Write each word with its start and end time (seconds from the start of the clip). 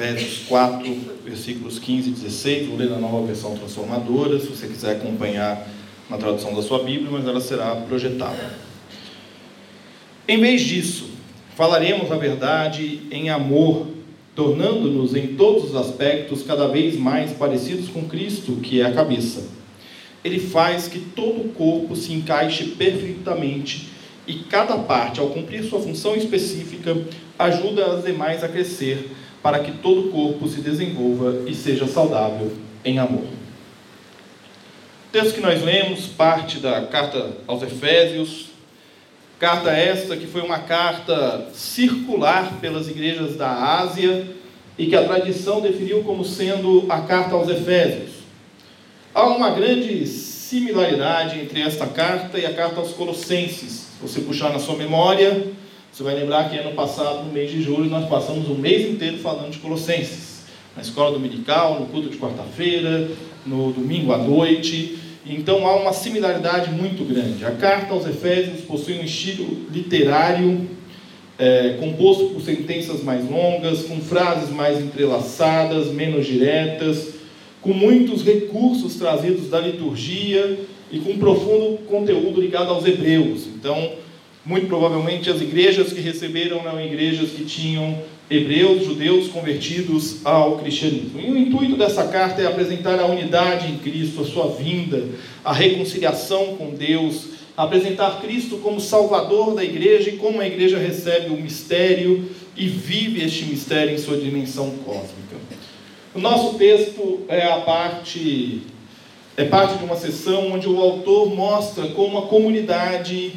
Efésios 0.00 0.44
4, 0.48 0.98
versículos 1.26 1.78
15 1.78 2.08
e 2.08 2.12
16. 2.12 2.68
Vou 2.68 2.78
ler 2.78 2.88
na 2.88 2.96
nova 2.96 3.26
versão 3.26 3.54
transformadora, 3.54 4.40
se 4.40 4.46
você 4.46 4.66
quiser 4.66 4.92
acompanhar 4.92 5.68
na 6.08 6.16
tradução 6.16 6.54
da 6.54 6.62
sua 6.62 6.82
Bíblia, 6.82 7.10
mas 7.10 7.26
ela 7.26 7.38
será 7.38 7.76
projetada. 7.76 8.58
Em 10.26 10.40
vez 10.40 10.62
disso, 10.62 11.10
falaremos 11.54 12.10
a 12.10 12.16
verdade 12.16 13.02
em 13.10 13.28
amor, 13.28 13.88
tornando-nos 14.34 15.14
em 15.14 15.34
todos 15.34 15.64
os 15.64 15.76
aspectos 15.76 16.42
cada 16.42 16.66
vez 16.66 16.96
mais 16.96 17.32
parecidos 17.32 17.90
com 17.90 18.08
Cristo, 18.08 18.52
que 18.52 18.80
é 18.80 18.86
a 18.86 18.92
cabeça. 18.92 19.48
Ele 20.24 20.40
faz 20.40 20.88
que 20.88 20.98
todo 20.98 21.42
o 21.42 21.48
corpo 21.50 21.94
se 21.94 22.14
encaixe 22.14 22.64
perfeitamente 22.68 23.90
e 24.26 24.36
cada 24.44 24.78
parte, 24.78 25.20
ao 25.20 25.28
cumprir 25.28 25.62
sua 25.62 25.80
função 25.80 26.16
específica, 26.16 26.96
ajuda 27.38 27.84
as 27.92 28.02
demais 28.02 28.42
a 28.42 28.48
crescer 28.48 29.10
para 29.42 29.60
que 29.60 29.72
todo 29.72 30.08
o 30.08 30.10
corpo 30.10 30.48
se 30.48 30.60
desenvolva 30.60 31.48
e 31.48 31.54
seja 31.54 31.86
saudável 31.86 32.52
em 32.84 32.98
amor. 32.98 33.24
O 35.08 35.12
texto 35.12 35.34
que 35.34 35.40
nós 35.40 35.62
lemos 35.62 36.06
parte 36.06 36.58
da 36.58 36.82
carta 36.82 37.32
aos 37.46 37.62
Efésios, 37.62 38.50
carta 39.38 39.70
esta 39.70 40.16
que 40.16 40.26
foi 40.26 40.42
uma 40.42 40.60
carta 40.60 41.48
circular 41.52 42.58
pelas 42.60 42.88
igrejas 42.88 43.36
da 43.36 43.50
Ásia 43.80 44.26
e 44.78 44.86
que 44.86 44.94
a 44.94 45.04
tradição 45.04 45.60
definiu 45.60 46.04
como 46.04 46.24
sendo 46.24 46.86
a 46.88 47.00
carta 47.00 47.34
aos 47.34 47.48
Efésios. 47.48 48.20
Há 49.12 49.24
uma 49.24 49.50
grande 49.50 50.06
similaridade 50.06 51.40
entre 51.40 51.60
esta 51.60 51.86
carta 51.86 52.38
e 52.38 52.46
a 52.46 52.54
carta 52.54 52.80
aos 52.80 52.92
Colossenses. 52.92 53.88
Se 53.98 54.02
você 54.02 54.20
puxar 54.20 54.52
na 54.52 54.58
sua 54.58 54.76
memória, 54.76 55.48
você 56.00 56.04
vai 56.04 56.14
lembrar 56.14 56.48
que 56.48 56.56
ano 56.56 56.72
passado, 56.72 57.26
no 57.26 57.30
mês 57.30 57.50
de 57.50 57.60
julho, 57.60 57.90
nós 57.90 58.08
passamos 58.08 58.48
um 58.48 58.54
mês 58.54 58.88
inteiro 58.88 59.18
falando 59.18 59.50
de 59.50 59.58
Colossenses. 59.58 60.44
Na 60.74 60.80
escola 60.80 61.12
dominical, 61.12 61.78
no 61.78 61.88
culto 61.88 62.08
de 62.08 62.16
quarta-feira, 62.16 63.10
no 63.44 63.70
domingo 63.70 64.10
à 64.10 64.16
noite. 64.16 64.98
Então 65.26 65.66
há 65.66 65.76
uma 65.76 65.92
similaridade 65.92 66.70
muito 66.70 67.04
grande. 67.04 67.44
A 67.44 67.50
carta 67.50 67.92
aos 67.92 68.06
Efésios 68.06 68.62
possui 68.62 68.98
um 68.98 69.04
estilo 69.04 69.66
literário, 69.70 70.70
é, 71.38 71.76
composto 71.78 72.28
por 72.28 72.40
sentenças 72.40 73.02
mais 73.02 73.28
longas, 73.28 73.82
com 73.82 74.00
frases 74.00 74.48
mais 74.48 74.80
entrelaçadas, 74.80 75.88
menos 75.88 76.26
diretas, 76.26 77.10
com 77.60 77.74
muitos 77.74 78.24
recursos 78.24 78.94
trazidos 78.94 79.50
da 79.50 79.60
liturgia 79.60 80.60
e 80.90 80.98
com 80.98 81.10
um 81.10 81.18
profundo 81.18 81.76
conteúdo 81.90 82.40
ligado 82.40 82.70
aos 82.70 82.86
hebreus. 82.86 83.46
Então, 83.48 83.76
muito 84.44 84.66
provavelmente 84.66 85.28
as 85.28 85.40
igrejas 85.40 85.92
que 85.92 86.00
receberam 86.00 86.60
eram 86.60 86.84
igrejas 86.84 87.30
que 87.30 87.44
tinham 87.44 88.02
hebreus, 88.30 88.84
judeus 88.84 89.28
convertidos 89.28 90.24
ao 90.24 90.58
cristianismo. 90.58 91.20
E 91.20 91.30
o 91.30 91.36
intuito 91.36 91.76
dessa 91.76 92.06
carta 92.06 92.40
é 92.40 92.46
apresentar 92.46 92.98
a 92.98 93.06
unidade 93.06 93.70
em 93.70 93.78
Cristo, 93.78 94.22
a 94.22 94.24
sua 94.24 94.48
vinda, 94.48 95.04
a 95.44 95.52
reconciliação 95.52 96.56
com 96.56 96.70
Deus, 96.70 97.30
apresentar 97.56 98.20
Cristo 98.20 98.58
como 98.58 98.80
Salvador 98.80 99.54
da 99.54 99.64
igreja 99.64 100.10
e 100.10 100.16
como 100.16 100.40
a 100.40 100.46
igreja 100.46 100.78
recebe 100.78 101.30
o 101.30 101.36
mistério 101.36 102.30
e 102.56 102.68
vive 102.68 103.24
este 103.24 103.44
mistério 103.44 103.94
em 103.94 103.98
sua 103.98 104.16
dimensão 104.16 104.70
cósmica. 104.84 105.36
O 106.14 106.20
nosso 106.20 106.56
texto 106.56 107.20
é 107.28 107.44
a 107.44 107.60
parte 107.60 108.62
é 109.36 109.44
parte 109.44 109.78
de 109.78 109.84
uma 109.84 109.96
sessão 109.96 110.52
onde 110.52 110.68
o 110.68 110.78
autor 110.80 111.34
mostra 111.34 111.88
como 111.88 112.18
a 112.18 112.26
comunidade 112.26 113.32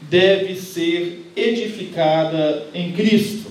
deve 0.00 0.56
ser 0.56 1.32
edificada 1.34 2.66
em 2.74 2.92
Cristo. 2.92 3.50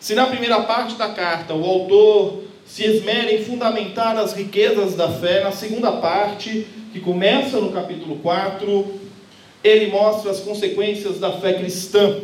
Se 0.00 0.14
na 0.14 0.26
primeira 0.26 0.62
parte 0.62 0.94
da 0.96 1.08
carta 1.08 1.54
o 1.54 1.64
autor 1.64 2.44
se 2.66 2.84
esmera 2.84 3.32
em 3.32 3.44
fundamentar 3.44 4.16
as 4.16 4.32
riquezas 4.32 4.94
da 4.94 5.10
fé, 5.10 5.42
na 5.44 5.52
segunda 5.52 5.92
parte, 5.92 6.66
que 6.92 7.00
começa 7.00 7.60
no 7.60 7.70
capítulo 7.72 8.16
4, 8.16 8.86
ele 9.62 9.86
mostra 9.88 10.30
as 10.30 10.40
consequências 10.40 11.18
da 11.18 11.32
fé 11.32 11.54
cristã. 11.54 12.20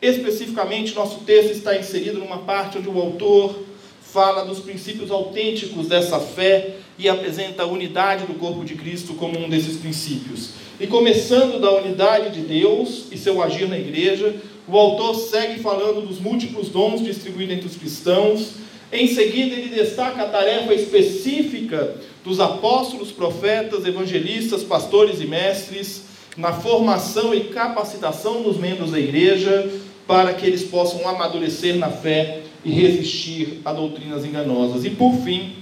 Especificamente, 0.00 0.94
nosso 0.94 1.20
texto 1.20 1.52
está 1.52 1.76
inserido 1.76 2.18
numa 2.18 2.38
parte 2.38 2.78
onde 2.78 2.88
o 2.88 3.00
autor 3.00 3.64
fala 4.00 4.44
dos 4.44 4.60
princípios 4.60 5.10
autênticos 5.10 5.88
dessa 5.88 6.20
fé 6.20 6.76
e 6.98 7.08
apresenta 7.08 7.64
a 7.64 7.66
unidade 7.66 8.26
do 8.26 8.34
corpo 8.34 8.64
de 8.64 8.74
Cristo 8.74 9.14
como 9.14 9.38
um 9.38 9.48
desses 9.48 9.76
princípios. 9.76 10.50
E 10.78 10.86
começando 10.86 11.58
da 11.58 11.70
unidade 11.72 12.38
de 12.38 12.46
Deus 12.46 13.06
e 13.10 13.16
seu 13.16 13.42
agir 13.42 13.66
na 13.66 13.78
igreja, 13.78 14.36
o 14.68 14.76
autor 14.76 15.14
segue 15.14 15.58
falando 15.60 16.06
dos 16.06 16.20
múltiplos 16.20 16.68
dons 16.68 17.02
distribuídos 17.02 17.56
entre 17.56 17.66
os 17.66 17.76
cristãos. 17.76 18.50
Em 18.92 19.08
seguida, 19.08 19.54
ele 19.54 19.74
destaca 19.74 20.22
a 20.22 20.28
tarefa 20.28 20.74
específica 20.74 21.96
dos 22.22 22.40
apóstolos, 22.40 23.10
profetas, 23.10 23.86
evangelistas, 23.86 24.62
pastores 24.62 25.18
e 25.22 25.26
mestres 25.26 26.02
na 26.36 26.52
formação 26.52 27.34
e 27.34 27.44
capacitação 27.44 28.42
dos 28.42 28.58
membros 28.58 28.90
da 28.90 29.00
igreja 29.00 29.70
para 30.06 30.34
que 30.34 30.44
eles 30.44 30.62
possam 30.62 31.08
amadurecer 31.08 31.76
na 31.76 31.88
fé 31.88 32.42
e 32.62 32.70
resistir 32.70 33.62
a 33.64 33.72
doutrinas 33.72 34.26
enganosas. 34.26 34.84
E 34.84 34.90
por 34.90 35.14
fim, 35.14 35.54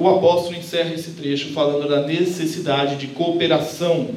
o 0.00 0.08
apóstolo 0.08 0.56
encerra 0.56 0.94
esse 0.94 1.10
trecho 1.10 1.52
falando 1.52 1.86
da 1.86 2.06
necessidade 2.06 2.96
de 2.96 3.08
cooperação 3.08 4.08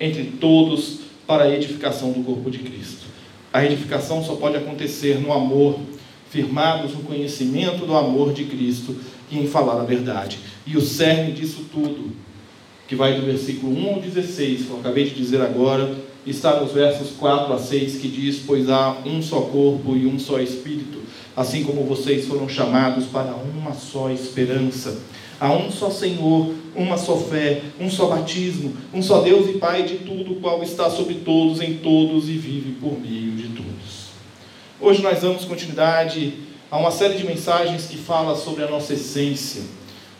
entre 0.00 0.24
todos 0.24 0.98
para 1.24 1.44
a 1.44 1.54
edificação 1.54 2.10
do 2.10 2.24
corpo 2.24 2.50
de 2.50 2.58
Cristo. 2.58 3.06
A 3.52 3.64
edificação 3.64 4.24
só 4.24 4.34
pode 4.34 4.56
acontecer 4.56 5.20
no 5.20 5.32
amor, 5.32 5.78
firmados 6.30 6.94
no 6.94 7.02
conhecimento 7.02 7.86
do 7.86 7.96
amor 7.96 8.32
de 8.32 8.44
Cristo 8.44 8.96
e 9.30 9.38
em 9.38 9.46
falar 9.46 9.80
a 9.80 9.84
verdade. 9.84 10.40
E 10.66 10.76
o 10.76 10.80
cerne 10.80 11.30
disso 11.30 11.64
tudo, 11.72 12.10
que 12.88 12.96
vai 12.96 13.14
do 13.14 13.24
versículo 13.24 13.72
1 13.72 13.94
ao 13.94 14.00
16, 14.00 14.62
que 14.62 14.70
eu 14.70 14.80
acabei 14.80 15.04
de 15.04 15.14
dizer 15.14 15.40
agora, 15.40 15.94
está 16.26 16.60
nos 16.60 16.72
versos 16.72 17.10
4 17.12 17.52
a 17.52 17.58
6, 17.58 17.98
que 17.98 18.08
diz: 18.08 18.42
Pois 18.44 18.68
há 18.68 18.98
um 19.06 19.22
só 19.22 19.42
corpo 19.42 19.96
e 19.96 20.06
um 20.06 20.18
só 20.18 20.40
espírito, 20.40 20.99
assim 21.40 21.64
como 21.64 21.84
vocês 21.84 22.26
foram 22.26 22.46
chamados 22.46 23.06
para 23.06 23.34
uma 23.34 23.72
só 23.72 24.10
esperança. 24.10 25.00
Há 25.40 25.50
um 25.50 25.70
só 25.70 25.88
Senhor, 25.88 26.52
uma 26.76 26.98
só 26.98 27.16
fé, 27.16 27.62
um 27.80 27.90
só 27.90 28.08
batismo, 28.08 28.76
um 28.92 29.02
só 29.02 29.22
Deus 29.22 29.48
e 29.48 29.54
Pai 29.54 29.84
de 29.84 29.96
tudo, 30.00 30.34
qual 30.34 30.62
está 30.62 30.90
sobre 30.90 31.14
todos, 31.14 31.62
em 31.62 31.78
todos 31.78 32.28
e 32.28 32.32
vive 32.32 32.72
por 32.72 33.00
meio 33.00 33.32
de 33.32 33.48
todos. 33.56 34.10
Hoje 34.78 35.00
nós 35.00 35.22
damos 35.22 35.46
continuidade 35.46 36.34
a 36.70 36.76
uma 36.76 36.90
série 36.90 37.16
de 37.16 37.24
mensagens 37.24 37.86
que 37.86 37.96
fala 37.96 38.36
sobre 38.36 38.62
a 38.62 38.68
nossa 38.68 38.92
essência, 38.92 39.62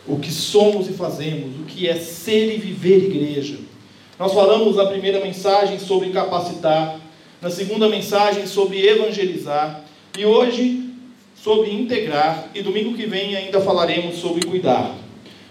o 0.07 0.17
que 0.17 0.31
somos 0.31 0.89
e 0.89 0.93
fazemos, 0.93 1.55
o 1.59 1.65
que 1.65 1.87
é 1.87 1.99
ser 1.99 2.55
e 2.55 2.57
viver 2.57 2.97
igreja. 2.97 3.59
Nós 4.17 4.33
falamos 4.33 4.75
na 4.75 4.87
primeira 4.87 5.23
mensagem 5.23 5.77
sobre 5.77 6.09
capacitar, 6.09 6.99
na 7.39 7.51
segunda 7.51 7.87
mensagem 7.87 8.47
sobre 8.47 8.83
evangelizar, 8.87 9.85
e 10.17 10.25
hoje 10.25 10.80
sobre 11.43 11.71
integrar, 11.71 12.49
e 12.53 12.61
domingo 12.61 12.93
que 12.95 13.07
vem 13.07 13.35
ainda 13.35 13.59
falaremos 13.61 14.17
sobre 14.17 14.45
cuidar. 14.45 14.95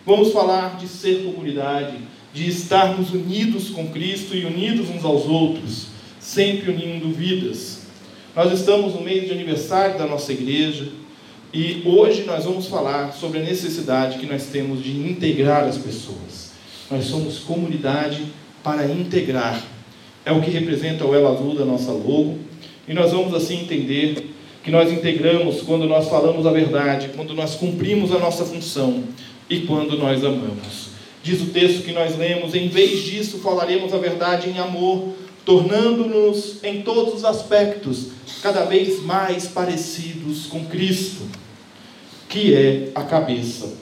Vamos 0.07 0.33
falar 0.33 0.77
de 0.77 0.87
ser 0.87 1.25
comunidade, 1.25 1.97
de 2.33 2.49
estarmos 2.49 3.11
unidos 3.11 3.71
com 3.71 3.89
Cristo 3.89 4.37
e 4.37 4.45
unidos 4.45 4.89
uns 4.89 5.05
aos 5.05 5.27
outros, 5.27 5.89
sempre 6.21 6.71
unindo 6.71 7.11
vidas. 7.11 7.81
Nós 8.37 8.53
estamos 8.53 8.95
no 8.95 9.01
mês 9.01 9.25
de 9.27 9.33
aniversário 9.33 9.99
da 9.99 10.07
nossa 10.07 10.33
igreja 10.33 10.89
e 11.53 11.83
hoje 11.85 12.23
nós 12.23 12.45
vamos 12.45 12.69
falar 12.69 13.13
sobre 13.13 13.41
a 13.41 13.43
necessidade 13.43 14.21
que 14.21 14.27
nós 14.27 14.47
temos 14.47 14.85
de 14.85 14.93
integrar 14.93 15.65
as 15.65 15.77
pessoas. 15.77 16.53
Nós 16.89 17.07
somos 17.07 17.41
comunidade 17.41 18.27
para 18.63 18.87
integrar. 18.87 19.61
É 20.25 20.31
o 20.31 20.41
que 20.41 20.51
representa 20.51 21.05
o 21.05 21.13
elo 21.13 21.27
azul 21.27 21.57
da 21.57 21.65
nossa 21.65 21.91
logo. 21.91 22.39
E 22.87 22.95
nós 22.95 23.11
vamos 23.11 23.35
assim 23.35 23.63
entender 23.63 24.30
que 24.63 24.71
nós 24.71 24.93
integramos 24.93 25.63
quando 25.63 25.87
nós 25.87 26.09
falamos 26.09 26.47
a 26.47 26.53
verdade, 26.53 27.11
quando 27.17 27.35
nós 27.35 27.55
cumprimos 27.55 28.13
a 28.13 28.19
nossa 28.19 28.45
função, 28.45 29.05
e 29.51 29.63
quando 29.63 29.99
nós 29.99 30.25
amamos. 30.25 30.91
Diz 31.23 31.43
o 31.43 31.47
texto 31.47 31.83
que 31.83 31.93
nós 31.93 32.17
lemos: 32.17 32.55
em 32.55 32.69
vez 32.69 33.03
disso, 33.03 33.39
falaremos 33.39 33.93
a 33.93 33.99
verdade 33.99 34.49
em 34.49 34.59
amor, 34.59 35.09
tornando-nos 35.45 36.63
em 36.63 36.83
todos 36.83 37.15
os 37.15 37.25
aspectos 37.25 38.13
cada 38.41 38.65
vez 38.65 39.03
mais 39.03 39.49
parecidos 39.49 40.47
com 40.47 40.65
Cristo. 40.65 41.25
que 42.29 42.55
é 42.55 42.91
a 42.95 43.03
cabeça. 43.03 43.75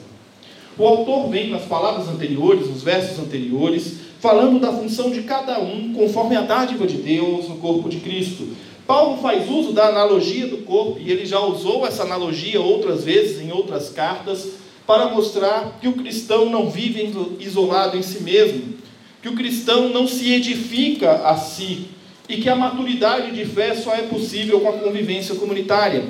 O 0.75 0.83
autor 0.83 1.29
vem 1.29 1.51
nas 1.51 1.65
palavras 1.65 2.07
anteriores, 2.07 2.67
nos 2.67 2.81
versos 2.81 3.19
anteriores, 3.19 3.97
falando 4.19 4.59
da 4.59 4.73
função 4.73 5.11
de 5.11 5.21
cada 5.21 5.59
um 5.59 5.93
conforme 5.93 6.35
a 6.35 6.41
dádiva 6.41 6.87
de 6.87 6.97
Deus 6.97 7.47
no 7.47 7.57
corpo 7.57 7.87
de 7.87 7.99
Cristo. 7.99 8.47
Paulo 8.89 9.21
faz 9.21 9.47
uso 9.47 9.71
da 9.71 9.87
analogia 9.89 10.47
do 10.47 10.65
corpo, 10.65 10.97
e 10.99 11.11
ele 11.11 11.23
já 11.23 11.39
usou 11.39 11.85
essa 11.85 12.01
analogia 12.01 12.59
outras 12.59 13.03
vezes 13.03 13.39
em 13.39 13.51
outras 13.51 13.91
cartas, 13.91 14.53
para 14.87 15.09
mostrar 15.09 15.77
que 15.79 15.87
o 15.87 15.93
cristão 15.93 16.49
não 16.49 16.71
vive 16.71 17.13
isolado 17.39 17.95
em 17.95 18.01
si 18.01 18.23
mesmo, 18.23 18.73
que 19.21 19.29
o 19.29 19.35
cristão 19.35 19.89
não 19.89 20.07
se 20.07 20.33
edifica 20.33 21.21
a 21.23 21.37
si, 21.37 21.89
e 22.27 22.37
que 22.37 22.49
a 22.49 22.55
maturidade 22.55 23.31
de 23.31 23.45
fé 23.45 23.75
só 23.75 23.93
é 23.93 24.01
possível 24.01 24.59
com 24.59 24.69
a 24.69 24.79
convivência 24.79 25.35
comunitária. 25.35 26.05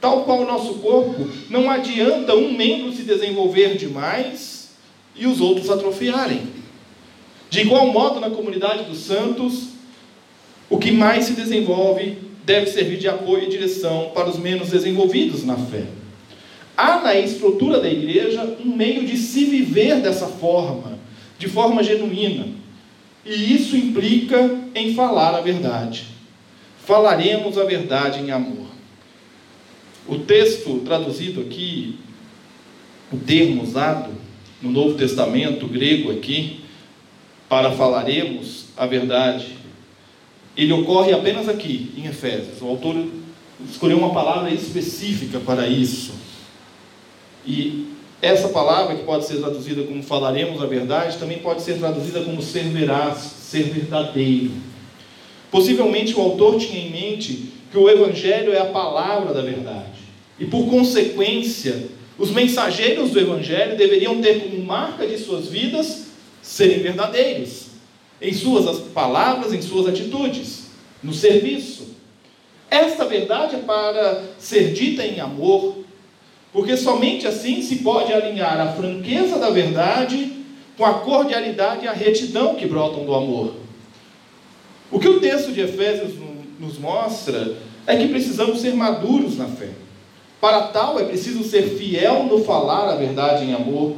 Tal 0.00 0.22
qual 0.22 0.42
o 0.42 0.46
nosso 0.46 0.74
corpo, 0.74 1.28
não 1.50 1.68
adianta 1.68 2.32
um 2.36 2.56
membro 2.56 2.92
se 2.92 3.02
desenvolver 3.02 3.76
demais 3.76 4.70
e 5.16 5.26
os 5.26 5.40
outros 5.40 5.68
atrofiarem. 5.68 6.42
De 7.50 7.62
igual 7.62 7.88
modo, 7.88 8.20
na 8.20 8.30
comunidade 8.30 8.84
dos 8.84 8.98
santos, 8.98 9.77
o 10.70 10.78
que 10.78 10.90
mais 10.90 11.24
se 11.24 11.32
desenvolve 11.32 12.18
deve 12.44 12.66
servir 12.66 12.98
de 12.98 13.08
apoio 13.08 13.44
e 13.44 13.50
direção 13.50 14.10
para 14.14 14.28
os 14.28 14.38
menos 14.38 14.70
desenvolvidos 14.70 15.44
na 15.44 15.56
fé. 15.56 15.84
Há 16.76 17.00
na 17.00 17.14
estrutura 17.16 17.80
da 17.80 17.90
igreja 17.90 18.56
um 18.64 18.76
meio 18.76 19.04
de 19.04 19.16
se 19.16 19.44
viver 19.44 20.00
dessa 20.00 20.26
forma, 20.26 20.98
de 21.38 21.48
forma 21.48 21.82
genuína. 21.82 22.46
E 23.26 23.54
isso 23.54 23.76
implica 23.76 24.58
em 24.74 24.94
falar 24.94 25.34
a 25.34 25.40
verdade. 25.40 26.06
Falaremos 26.86 27.58
a 27.58 27.64
verdade 27.64 28.20
em 28.20 28.30
amor. 28.30 28.68
O 30.06 30.20
texto 30.20 30.78
traduzido 30.86 31.42
aqui, 31.42 31.98
o 33.12 33.18
termo 33.18 33.62
usado 33.62 34.10
no 34.62 34.70
Novo 34.70 34.94
Testamento 34.94 35.66
grego 35.66 36.10
aqui, 36.10 36.60
para 37.48 37.72
falaremos 37.72 38.66
a 38.76 38.86
verdade, 38.86 39.57
ele 40.58 40.72
ocorre 40.72 41.12
apenas 41.12 41.48
aqui, 41.48 41.92
em 41.96 42.06
Efésios. 42.06 42.60
O 42.60 42.66
autor 42.66 42.96
escolheu 43.70 43.96
uma 43.96 44.12
palavra 44.12 44.50
específica 44.50 45.38
para 45.38 45.68
isso. 45.68 46.12
E 47.46 47.86
essa 48.20 48.48
palavra, 48.48 48.96
que 48.96 49.04
pode 49.04 49.24
ser 49.24 49.36
traduzida 49.36 49.84
como 49.84 50.02
falaremos 50.02 50.60
a 50.60 50.66
verdade, 50.66 51.16
também 51.16 51.38
pode 51.38 51.62
ser 51.62 51.78
traduzida 51.78 52.22
como 52.22 52.42
ser 52.42 52.64
veraz, 52.64 53.18
ser 53.18 53.62
verdadeiro. 53.70 54.50
Possivelmente 55.48 56.16
o 56.16 56.20
autor 56.20 56.58
tinha 56.58 56.80
em 56.80 56.90
mente 56.90 57.52
que 57.70 57.78
o 57.78 57.88
Evangelho 57.88 58.52
é 58.52 58.58
a 58.58 58.66
palavra 58.66 59.32
da 59.32 59.42
verdade. 59.42 60.00
E 60.40 60.44
por 60.44 60.68
consequência, 60.68 61.86
os 62.18 62.32
mensageiros 62.32 63.12
do 63.12 63.20
Evangelho 63.20 63.76
deveriam 63.76 64.20
ter 64.20 64.40
como 64.40 64.60
marca 64.64 65.06
de 65.06 65.18
suas 65.18 65.46
vidas 65.46 66.08
serem 66.42 66.80
verdadeiros 66.80 67.67
em 68.20 68.32
suas 68.32 68.80
palavras, 68.90 69.52
em 69.52 69.62
suas 69.62 69.86
atitudes, 69.86 70.66
no 71.02 71.12
serviço. 71.12 71.88
Esta 72.70 73.04
verdade 73.04 73.56
é 73.56 73.60
para 73.60 74.22
ser 74.38 74.72
dita 74.72 75.04
em 75.04 75.20
amor, 75.20 75.78
porque 76.52 76.76
somente 76.76 77.26
assim 77.26 77.62
se 77.62 77.76
pode 77.76 78.12
alinhar 78.12 78.60
a 78.60 78.72
franqueza 78.72 79.38
da 79.38 79.50
verdade 79.50 80.32
com 80.76 80.84
a 80.84 80.94
cordialidade 80.94 81.84
e 81.84 81.88
a 81.88 81.92
retidão 81.92 82.54
que 82.54 82.66
brotam 82.66 83.04
do 83.04 83.14
amor. 83.14 83.54
O 84.90 84.98
que 84.98 85.08
o 85.08 85.20
texto 85.20 85.52
de 85.52 85.60
Efésios 85.60 86.14
nos 86.58 86.78
mostra 86.78 87.56
é 87.86 87.96
que 87.96 88.08
precisamos 88.08 88.60
ser 88.60 88.74
maduros 88.74 89.36
na 89.36 89.46
fé. 89.46 89.70
Para 90.40 90.68
tal, 90.68 90.98
é 91.00 91.04
preciso 91.04 91.42
ser 91.42 91.76
fiel 91.76 92.24
no 92.24 92.44
falar 92.44 92.88
a 92.88 92.96
verdade 92.96 93.44
em 93.44 93.54
amor, 93.54 93.96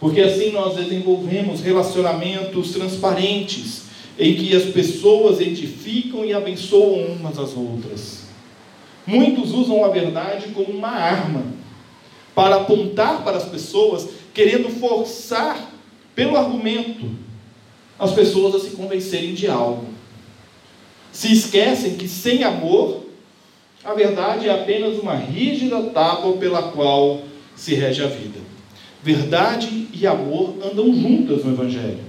porque 0.00 0.20
assim 0.20 0.52
nós 0.52 0.76
desenvolvemos 0.76 1.60
relacionamentos 1.60 2.72
transparentes, 2.72 3.82
em 4.18 4.34
que 4.34 4.54
as 4.54 4.64
pessoas 4.64 5.40
edificam 5.40 6.24
e 6.24 6.32
abençoam 6.32 7.04
umas 7.06 7.38
às 7.38 7.56
outras. 7.56 8.22
Muitos 9.06 9.52
usam 9.52 9.84
a 9.84 9.88
verdade 9.88 10.48
como 10.48 10.70
uma 10.70 10.90
arma 10.90 11.44
para 12.34 12.56
apontar 12.56 13.24
para 13.24 13.36
as 13.36 13.48
pessoas, 13.48 14.08
querendo 14.34 14.68
forçar 14.68 15.72
pelo 16.14 16.36
argumento 16.36 17.10
as 17.98 18.12
pessoas 18.12 18.54
a 18.54 18.60
se 18.60 18.76
convencerem 18.76 19.34
de 19.34 19.48
algo. 19.48 19.86
Se 21.10 21.32
esquecem 21.32 21.96
que 21.96 22.06
sem 22.06 22.44
amor, 22.44 23.04
a 23.82 23.94
verdade 23.94 24.48
é 24.48 24.52
apenas 24.52 24.98
uma 24.98 25.14
rígida 25.14 25.82
tábua 25.84 26.36
pela 26.36 26.70
qual 26.70 27.22
se 27.56 27.74
rege 27.74 28.04
a 28.04 28.06
vida. 28.06 28.47
Verdade 29.02 29.86
e 29.92 30.06
amor 30.06 30.56
andam 30.64 30.94
juntas 30.94 31.44
no 31.44 31.52
Evangelho. 31.52 32.00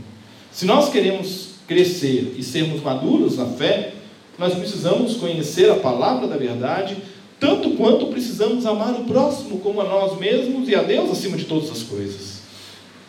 Se 0.52 0.66
nós 0.66 0.90
queremos 0.90 1.50
crescer 1.68 2.36
e 2.38 2.44
sermos 2.44 2.82
maduros 2.82 3.38
na 3.38 3.46
fé, 3.46 3.94
nós 4.38 4.56
precisamos 4.56 5.18
conhecer 5.18 5.70
a 5.70 5.76
palavra 5.76 6.28
da 6.28 6.36
verdade, 6.36 6.98
tanto 7.40 7.72
quanto 7.72 8.08
precisamos 8.08 8.66
amar 8.66 8.94
o 9.00 9.06
próximo 9.06 9.60
como 9.60 9.82
a 9.82 9.84
nós 9.84 10.18
mesmos 10.18 10.68
e 10.68 10.76
a 10.76 10.82
Deus 10.82 11.12
acima 11.12 11.38
de 11.38 11.46
todas 11.46 11.70
as 11.70 11.84
coisas. 11.84 12.40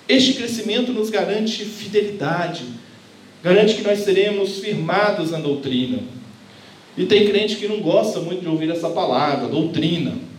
Este 0.09 0.35
crescimento 0.35 0.93
nos 0.93 1.09
garante 1.09 1.65
fidelidade, 1.65 2.65
garante 3.43 3.75
que 3.75 3.83
nós 3.83 4.01
seremos 4.01 4.59
firmados 4.59 5.31
na 5.31 5.39
doutrina. 5.39 6.01
E 6.97 7.07
tem 7.07 7.27
crente 7.27 7.57
que 7.57 7.69
não 7.69 7.81
gosta 7.81 8.21
muito 8.21 8.43
de 8.43 8.49
ouvir 8.49 8.71
essa 8.71 8.91
palavra, 8.91 9.49
doutrina. 9.49 10.30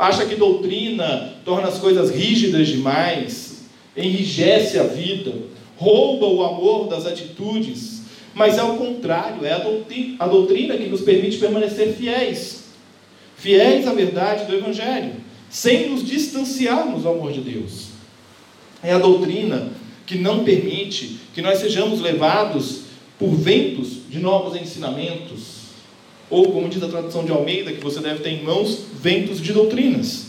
Acha 0.00 0.24
que 0.24 0.34
doutrina 0.34 1.34
torna 1.44 1.68
as 1.68 1.76
coisas 1.76 2.08
rígidas 2.08 2.68
demais, 2.68 3.64
enrijece 3.94 4.78
a 4.78 4.84
vida, 4.84 5.30
rouba 5.76 6.24
o 6.24 6.42
amor 6.42 6.88
das 6.88 7.04
atitudes. 7.04 8.00
Mas 8.32 8.56
é 8.56 8.62
o 8.62 8.78
contrário, 8.78 9.44
é 9.44 9.52
a 9.52 10.26
doutrina, 10.26 10.78
que 10.78 10.88
nos 10.88 11.02
permite 11.02 11.36
permanecer 11.36 11.92
fiéis. 11.92 12.64
Fiéis 13.36 13.86
à 13.86 13.92
verdade 13.92 14.46
do 14.46 14.54
Evangelho, 14.56 15.12
sem 15.50 15.90
nos 15.90 16.02
distanciarmos 16.02 17.02
do 17.02 17.10
amor 17.10 17.32
de 17.32 17.42
Deus. 17.42 17.88
É 18.82 18.94
a 18.94 18.98
doutrina 18.98 19.70
que 20.06 20.16
não 20.16 20.44
permite 20.44 21.18
que 21.34 21.42
nós 21.42 21.58
sejamos 21.58 22.00
levados 22.00 22.84
por 23.18 23.28
ventos 23.34 24.08
de 24.08 24.18
novos 24.18 24.58
ensinamentos, 24.58 25.59
ou 26.30 26.52
como 26.52 26.68
diz 26.68 26.82
a 26.82 26.88
tradução 26.88 27.24
de 27.24 27.32
Almeida, 27.32 27.72
que 27.72 27.82
você 27.82 28.00
deve 28.00 28.20
ter 28.20 28.30
em 28.30 28.44
mãos, 28.44 28.84
ventos 28.94 29.40
de 29.40 29.52
doutrinas, 29.52 30.28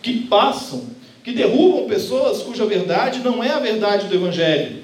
que 0.00 0.20
passam, 0.26 0.84
que 1.22 1.32
derrubam 1.32 1.86
pessoas 1.86 2.42
cuja 2.42 2.64
verdade 2.64 3.20
não 3.20 3.44
é 3.44 3.50
a 3.50 3.60
verdade 3.60 4.08
do 4.08 4.14
Evangelho. 4.14 4.82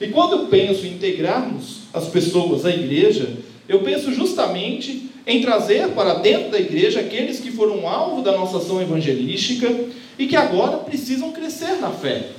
E 0.00 0.08
quando 0.08 0.32
eu 0.32 0.46
penso 0.46 0.86
em 0.86 0.94
integrarmos 0.94 1.82
as 1.94 2.08
pessoas 2.08 2.66
à 2.66 2.70
igreja, 2.70 3.30
eu 3.68 3.80
penso 3.80 4.12
justamente 4.12 5.10
em 5.26 5.40
trazer 5.40 5.88
para 5.90 6.14
dentro 6.14 6.50
da 6.50 6.60
igreja 6.60 7.00
aqueles 7.00 7.40
que 7.40 7.50
foram 7.50 7.88
alvo 7.88 8.22
da 8.22 8.32
nossa 8.32 8.58
ação 8.58 8.82
evangelística 8.82 9.72
e 10.18 10.26
que 10.26 10.36
agora 10.36 10.78
precisam 10.78 11.32
crescer 11.32 11.80
na 11.80 11.90
fé. 11.90 12.30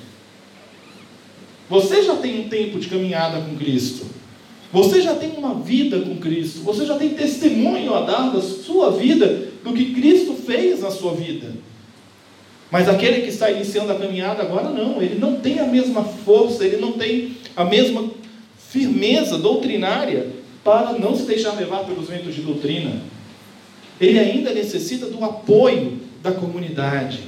Você 1.69 2.03
já 2.03 2.15
tem 2.17 2.41
um 2.41 2.49
tempo 2.49 2.77
de 2.77 2.87
caminhada 2.87 3.39
com 3.41 3.55
Cristo. 3.55 4.05
Você 4.73 5.03
já 5.03 5.13
tem 5.13 5.33
uma 5.37 5.53
vida 5.53 5.99
com 5.99 6.17
Cristo, 6.17 6.61
você 6.61 6.83
já 6.83 6.97
tem 6.97 7.09
testemunho 7.09 7.93
a 7.93 8.01
dar 8.01 8.31
da 8.31 8.41
sua 8.41 8.89
vida, 8.89 9.49
do 9.63 9.71
que 9.71 9.93
Cristo 9.93 10.33
fez 10.33 10.81
na 10.81 10.89
sua 10.89 11.13
vida. 11.13 11.51
Mas 12.71 12.89
aquele 12.89 13.21
que 13.21 13.29
está 13.29 13.51
iniciando 13.51 13.91
a 13.91 13.95
caminhada 13.95 14.41
agora 14.41 14.69
não, 14.69 14.99
ele 14.99 15.19
não 15.19 15.35
tem 15.35 15.59
a 15.59 15.67
mesma 15.67 16.03
força, 16.03 16.65
ele 16.65 16.77
não 16.77 16.93
tem 16.93 17.37
a 17.55 17.63
mesma 17.63 18.09
firmeza 18.57 19.37
doutrinária 19.37 20.31
para 20.63 20.93
não 20.93 21.15
se 21.15 21.27
deixar 21.27 21.51
levar 21.51 21.85
pelos 21.85 22.09
ventos 22.09 22.33
de 22.33 22.41
doutrina. 22.41 22.99
Ele 24.01 24.17
ainda 24.17 24.51
necessita 24.55 25.05
do 25.05 25.23
apoio 25.23 25.99
da 26.23 26.31
comunidade. 26.31 27.19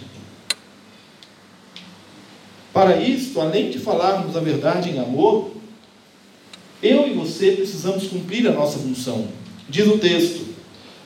Para 2.74 2.98
isto, 2.98 3.40
além 3.40 3.70
de 3.70 3.78
falarmos 3.78 4.36
a 4.36 4.40
verdade 4.40 4.90
em 4.90 4.98
amor, 4.98 5.52
eu 6.82 7.08
e 7.08 7.14
você 7.14 7.52
precisamos 7.52 8.08
cumprir 8.08 8.48
a 8.48 8.52
nossa 8.52 8.80
função. 8.80 9.28
Diz 9.70 9.88
o 9.88 9.98
texto: 9.98 10.46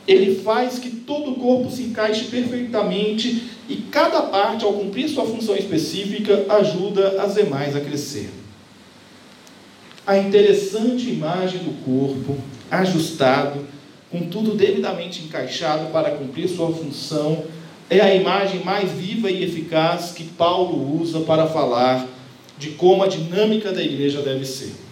Ele 0.07 0.41
faz 0.41 0.79
que 0.79 0.89
todo 0.89 1.31
o 1.31 1.35
corpo 1.35 1.71
se 1.71 1.83
encaixe 1.83 2.25
perfeitamente 2.25 3.43
e 3.69 3.75
cada 3.91 4.23
parte, 4.23 4.65
ao 4.65 4.73
cumprir 4.73 5.07
sua 5.07 5.25
função 5.25 5.55
específica, 5.55 6.45
ajuda 6.49 7.21
as 7.21 7.35
demais 7.35 7.75
a 7.75 7.79
crescer. 7.79 8.29
A 10.05 10.17
interessante 10.17 11.09
imagem 11.09 11.59
do 11.59 11.83
corpo, 11.85 12.35
ajustado, 12.71 13.65
com 14.09 14.21
tudo 14.21 14.55
devidamente 14.55 15.23
encaixado 15.23 15.91
para 15.91 16.11
cumprir 16.11 16.49
sua 16.49 16.71
função, 16.71 17.43
é 17.89 17.99
a 18.01 18.15
imagem 18.15 18.63
mais 18.63 18.91
viva 18.91 19.29
e 19.29 19.43
eficaz 19.43 20.11
que 20.11 20.23
Paulo 20.23 20.99
usa 20.99 21.19
para 21.21 21.47
falar 21.47 22.07
de 22.57 22.71
como 22.71 23.03
a 23.03 23.07
dinâmica 23.07 23.71
da 23.71 23.83
igreja 23.83 24.21
deve 24.21 24.45
ser. 24.45 24.88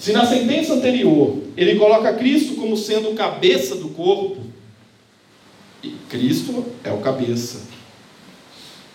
Se 0.00 0.12
na 0.12 0.24
sentença 0.24 0.72
anterior 0.72 1.36
ele 1.54 1.78
coloca 1.78 2.14
Cristo 2.14 2.54
como 2.54 2.74
sendo 2.74 3.10
o 3.10 3.14
cabeça 3.14 3.76
do 3.76 3.90
corpo, 3.90 4.38
e 5.82 5.90
Cristo 6.08 6.64
é 6.82 6.90
o 6.90 6.98
cabeça. 6.98 7.60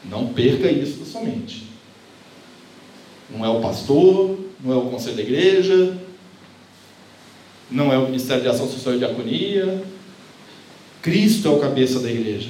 Não 0.04 0.34
perca 0.34 0.70
isso 0.70 0.98
da 0.98 1.06
sua 1.06 1.22
mente. 1.22 1.68
Não 3.30 3.46
é 3.46 3.50
o 3.50 3.62
pastor, 3.62 4.40
não 4.64 4.74
é 4.74 4.78
o 4.78 4.90
conselho 4.90 5.16
da 5.16 5.22
igreja, 5.22 5.96
não 7.70 7.94
é 7.94 7.98
o 8.00 8.06
Ministério 8.06 8.42
de 8.42 8.50
Ação 8.50 8.68
Social 8.68 8.96
e 8.96 9.00
Diaconia. 9.00 9.84
Cristo 11.04 11.48
é 11.48 11.52
o 11.52 11.60
cabeça 11.60 12.00
da 12.00 12.12
igreja. 12.12 12.50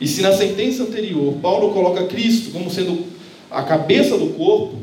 E 0.00 0.08
se 0.08 0.22
na 0.22 0.32
sentença 0.32 0.84
anterior 0.84 1.34
Paulo 1.42 1.74
coloca 1.74 2.06
Cristo 2.06 2.50
como 2.50 2.70
sendo 2.70 3.04
a 3.50 3.62
cabeça 3.62 4.16
do 4.16 4.28
corpo, 4.28 4.81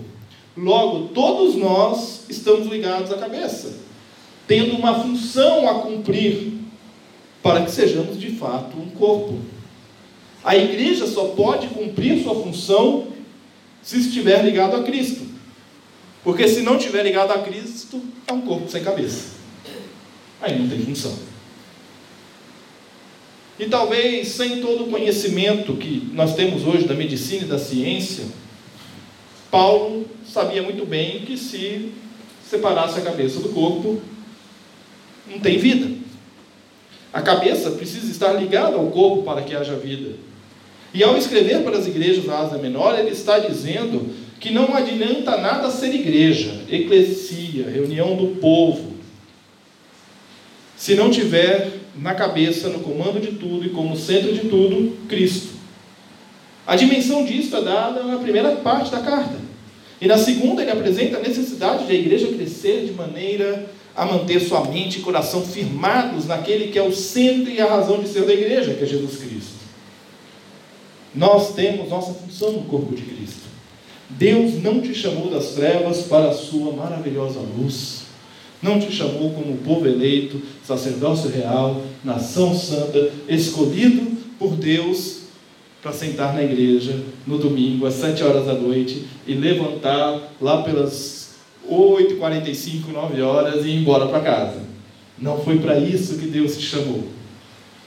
logo 0.62 1.10
todos 1.10 1.56
nós 1.56 2.26
estamos 2.30 2.68
ligados 2.68 3.12
à 3.12 3.18
cabeça, 3.18 3.78
tendo 4.48 4.76
uma 4.76 5.02
função 5.02 5.70
a 5.70 5.76
cumprir 5.82 6.54
para 7.42 7.64
que 7.64 7.72
sejamos 7.72 8.20
de 8.20 8.32
fato 8.32 8.78
um 8.78 8.90
corpo. 8.90 9.40
A 10.44 10.56
igreja 10.56 11.08
só 11.08 11.30
pode 11.30 11.68
cumprir 11.68 12.24
sua 12.24 12.36
função 12.36 13.08
se 13.82 14.00
estiver 14.00 14.44
ligado 14.44 14.76
a 14.76 14.84
Cristo. 14.84 15.28
Porque 16.24 16.48
se 16.48 16.62
não 16.62 16.76
estiver 16.76 17.04
ligado 17.04 17.32
a 17.32 17.40
Cristo, 17.40 18.02
é 18.28 18.34
um 18.34 18.42
corpo 18.42 18.70
sem 18.70 18.84
cabeça. 18.84 19.38
Aí 20.42 20.60
não 20.60 20.68
tem 20.68 20.80
função. 20.80 21.14
E 23.58 23.66
talvez 23.66 24.30
sem 24.30 24.62
todo 24.62 24.86
o 24.86 24.90
conhecimento 24.90 25.74
que 25.76 26.10
nós 26.14 26.36
temos 26.36 26.66
hoje 26.66 26.86
da 26.86 26.94
medicina 26.94 27.44
e 27.44 27.48
da 27.48 27.60
ciência, 27.60 28.26
Paulo 29.52 30.06
sabia 30.26 30.62
muito 30.62 30.86
bem 30.86 31.22
que 31.22 31.38
se 31.38 31.92
separasse 32.48 33.00
a 33.00 33.04
cabeça 33.04 33.40
do 33.40 33.50
corpo, 33.50 34.02
não 35.30 35.40
tem 35.40 35.58
vida. 35.58 35.98
A 37.12 37.22
cabeça 37.22 37.72
precisa 37.72 38.12
estar 38.12 38.34
ligada 38.34 38.76
ao 38.76 38.88
corpo 38.88 39.24
para 39.24 39.42
que 39.42 39.56
haja 39.56 39.76
vida. 39.76 40.12
E 40.94 41.04
ao 41.04 41.18
escrever 41.18 41.64
para 41.64 41.78
as 41.78 41.88
igrejas 41.88 42.26
da 42.26 42.40
Ásia 42.40 42.58
Menor, 42.58 42.98
ele 42.98 43.12
está 43.12 43.40
dizendo 43.40 44.10
que 44.40 44.52
não 44.52 44.76
adianta 44.76 45.38
nada 45.38 45.70
ser 45.70 45.94
igreja, 45.94 46.64
eclesia, 46.70 47.70
reunião 47.70 48.16
do 48.16 48.40
povo, 48.40 48.94
se 50.78 50.96
não 50.96 51.12
tiver 51.12 51.74
na 51.96 52.16
cabeça, 52.16 52.70
no 52.70 52.80
comando 52.80 53.20
de 53.20 53.34
tudo 53.34 53.66
e 53.66 53.70
como 53.70 53.98
centro 53.98 54.32
de 54.32 54.48
tudo, 54.48 54.98
Cristo. 55.10 55.59
A 56.70 56.76
dimensão 56.76 57.26
disso 57.26 57.56
é 57.56 57.64
dada 57.64 58.04
na 58.04 58.20
primeira 58.20 58.58
parte 58.58 58.92
da 58.92 59.00
carta. 59.00 59.34
E 60.00 60.08
na 60.08 60.20
segunda, 60.20 60.62
ele 60.62 60.70
apresenta 60.70 61.18
a 61.18 61.20
necessidade 61.20 61.88
de 61.88 61.92
a 61.92 61.96
igreja 61.96 62.28
crescer 62.28 62.86
de 62.86 62.92
maneira 62.92 63.66
a 63.96 64.06
manter 64.06 64.40
sua 64.40 64.64
mente 64.66 65.00
e 65.00 65.02
coração 65.02 65.44
firmados 65.44 66.28
naquele 66.28 66.68
que 66.68 66.78
é 66.78 66.84
o 66.84 66.94
centro 66.94 67.52
e 67.52 67.60
a 67.60 67.66
razão 67.66 68.00
de 68.00 68.08
ser 68.08 68.24
da 68.24 68.34
igreja, 68.34 68.76
que 68.76 68.84
é 68.84 68.86
Jesus 68.86 69.18
Cristo. 69.18 69.54
Nós 71.16 71.56
temos 71.56 71.90
nossa 71.90 72.14
função 72.14 72.52
no 72.52 72.62
corpo 72.66 72.94
de 72.96 73.02
Cristo. 73.02 73.50
Deus 74.08 74.62
não 74.62 74.80
te 74.80 74.94
chamou 74.94 75.32
das 75.32 75.54
trevas 75.54 76.04
para 76.04 76.30
a 76.30 76.34
sua 76.34 76.72
maravilhosa 76.72 77.40
luz. 77.58 78.02
Não 78.62 78.80
te 78.80 78.92
chamou 78.92 79.32
como 79.32 79.58
povo 79.58 79.88
eleito, 79.88 80.40
sacerdócio 80.64 81.32
real, 81.32 81.82
nação 82.04 82.56
santa, 82.56 83.10
escolhido 83.28 84.20
por 84.38 84.52
Deus 84.52 85.19
para 85.82 85.94
sentar 85.94 86.34
na 86.34 86.44
igreja 86.44 87.02
no 87.26 87.38
domingo, 87.38 87.86
às 87.86 87.94
sete 87.94 88.24
horas 88.24 88.46
da 88.46 88.54
noite, 88.54 89.06
e 89.26 89.34
levantar 89.34 90.34
lá 90.42 90.62
pelas 90.64 91.36
8h45, 91.70 92.92
9 92.92 93.22
horas 93.22 93.66
e 93.66 93.70
ir 93.70 93.76
embora 93.78 94.08
para 94.08 94.20
casa. 94.20 94.62
Não 95.18 95.40
foi 95.40 95.60
para 95.60 95.78
isso 95.78 96.18
que 96.18 96.28
Deus 96.28 96.58
te 96.58 96.64
chamou. 96.64 97.04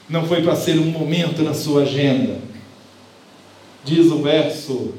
Não 0.08 0.26
foi 0.26 0.42
para 0.42 0.54
ser 0.54 0.78
um 0.78 0.86
momento 0.86 1.42
na 1.42 1.54
sua 1.54 1.82
agenda. 1.82 2.36
Diz 3.84 4.06
o 4.06 4.22
verso 4.22 4.94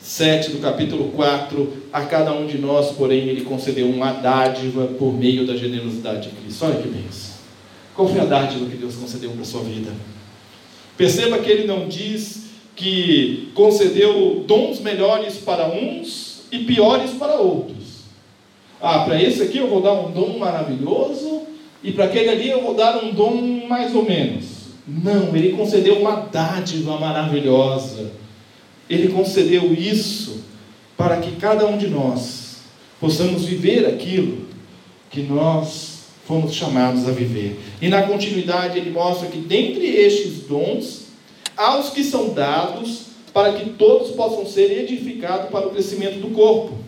7 0.00 0.52
do 0.52 0.58
capítulo 0.58 1.10
4: 1.12 1.72
A 1.92 2.02
cada 2.02 2.32
um 2.32 2.46
de 2.46 2.58
nós, 2.58 2.92
porém, 2.92 3.28
ele 3.28 3.42
concedeu 3.42 3.88
uma 3.88 4.12
dádiva 4.12 4.86
por 4.98 5.12
meio 5.12 5.46
da 5.46 5.56
generosidade 5.56 6.28
de 6.28 6.36
Cristo. 6.36 6.64
Olha 6.64 6.80
que 6.80 6.88
bênção. 6.88 7.34
Qual 7.94 8.08
foi 8.08 8.20
a 8.20 8.24
dádiva 8.24 8.66
que 8.66 8.76
Deus 8.76 8.96
concedeu 8.96 9.30
para 9.30 9.42
a 9.42 9.44
sua 9.44 9.62
vida? 9.62 9.92
Perceba 10.96 11.38
que 11.38 11.50
ele 11.50 11.66
não 11.66 11.88
diz 11.88 12.44
que 12.76 13.50
concedeu 13.54 14.44
dons 14.46 14.80
melhores 14.80 15.36
para 15.36 15.68
uns 15.68 16.42
e 16.50 16.58
piores 16.60 17.12
para 17.12 17.36
outros. 17.36 18.04
Ah, 18.80 19.00
para 19.00 19.20
esse 19.22 19.42
aqui 19.42 19.58
eu 19.58 19.68
vou 19.68 19.80
dar 19.80 19.92
um 19.92 20.10
dom 20.10 20.38
maravilhoso 20.38 21.42
e 21.82 21.92
para 21.92 22.04
aquele 22.06 22.28
ali 22.28 22.50
eu 22.50 22.62
vou 22.62 22.74
dar 22.74 23.02
um 23.02 23.12
dom 23.12 23.66
mais 23.66 23.94
ou 23.94 24.04
menos. 24.04 24.44
Não, 24.86 25.34
ele 25.34 25.52
concedeu 25.52 25.98
uma 25.98 26.16
dádiva 26.16 26.98
maravilhosa 26.98 28.24
ele 28.88 29.08
concedeu 29.08 29.72
isso 29.72 30.44
para 30.96 31.18
que 31.18 31.36
cada 31.36 31.66
um 31.66 31.78
de 31.78 31.88
nós 31.88 32.58
possamos 33.00 33.44
viver 33.44 33.86
aquilo 33.86 34.46
que 35.10 35.22
nós 35.22 35.93
fomos 36.26 36.54
chamados 36.54 37.08
a 37.08 37.12
viver. 37.12 37.58
E 37.80 37.88
na 37.88 38.02
continuidade 38.02 38.78
ele 38.78 38.90
mostra 38.90 39.28
que 39.28 39.38
dentre 39.38 39.86
estes 39.86 40.44
dons 40.48 41.04
há 41.56 41.78
os 41.78 41.90
que 41.90 42.02
são 42.02 42.32
dados 42.32 43.04
para 43.32 43.52
que 43.52 43.70
todos 43.70 44.12
possam 44.12 44.46
ser 44.46 44.70
edificados 44.70 45.50
para 45.50 45.66
o 45.66 45.70
crescimento 45.70 46.20
do 46.20 46.28
corpo. 46.28 46.78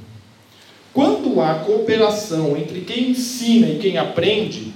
Quando 0.94 1.40
há 1.40 1.56
cooperação 1.56 2.56
entre 2.56 2.80
quem 2.82 3.10
ensina 3.10 3.68
e 3.68 3.78
quem 3.78 3.98
aprende, 3.98 4.72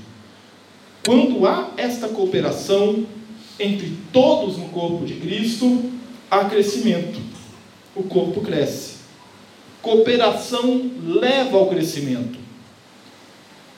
quando 1.07 1.47
há 1.47 1.71
esta 1.77 2.09
cooperação 2.09 3.07
entre 3.59 3.93
todos 4.13 4.59
no 4.59 4.69
corpo 4.69 5.07
de 5.07 5.15
Cristo, 5.15 5.91
há 6.31 6.45
crescimento. 6.45 7.21
O 7.95 8.03
corpo 8.03 8.41
cresce. 8.41 8.97
Cooperação 9.81 10.91
leva 11.07 11.57
ao 11.57 11.69
crescimento. 11.69 12.40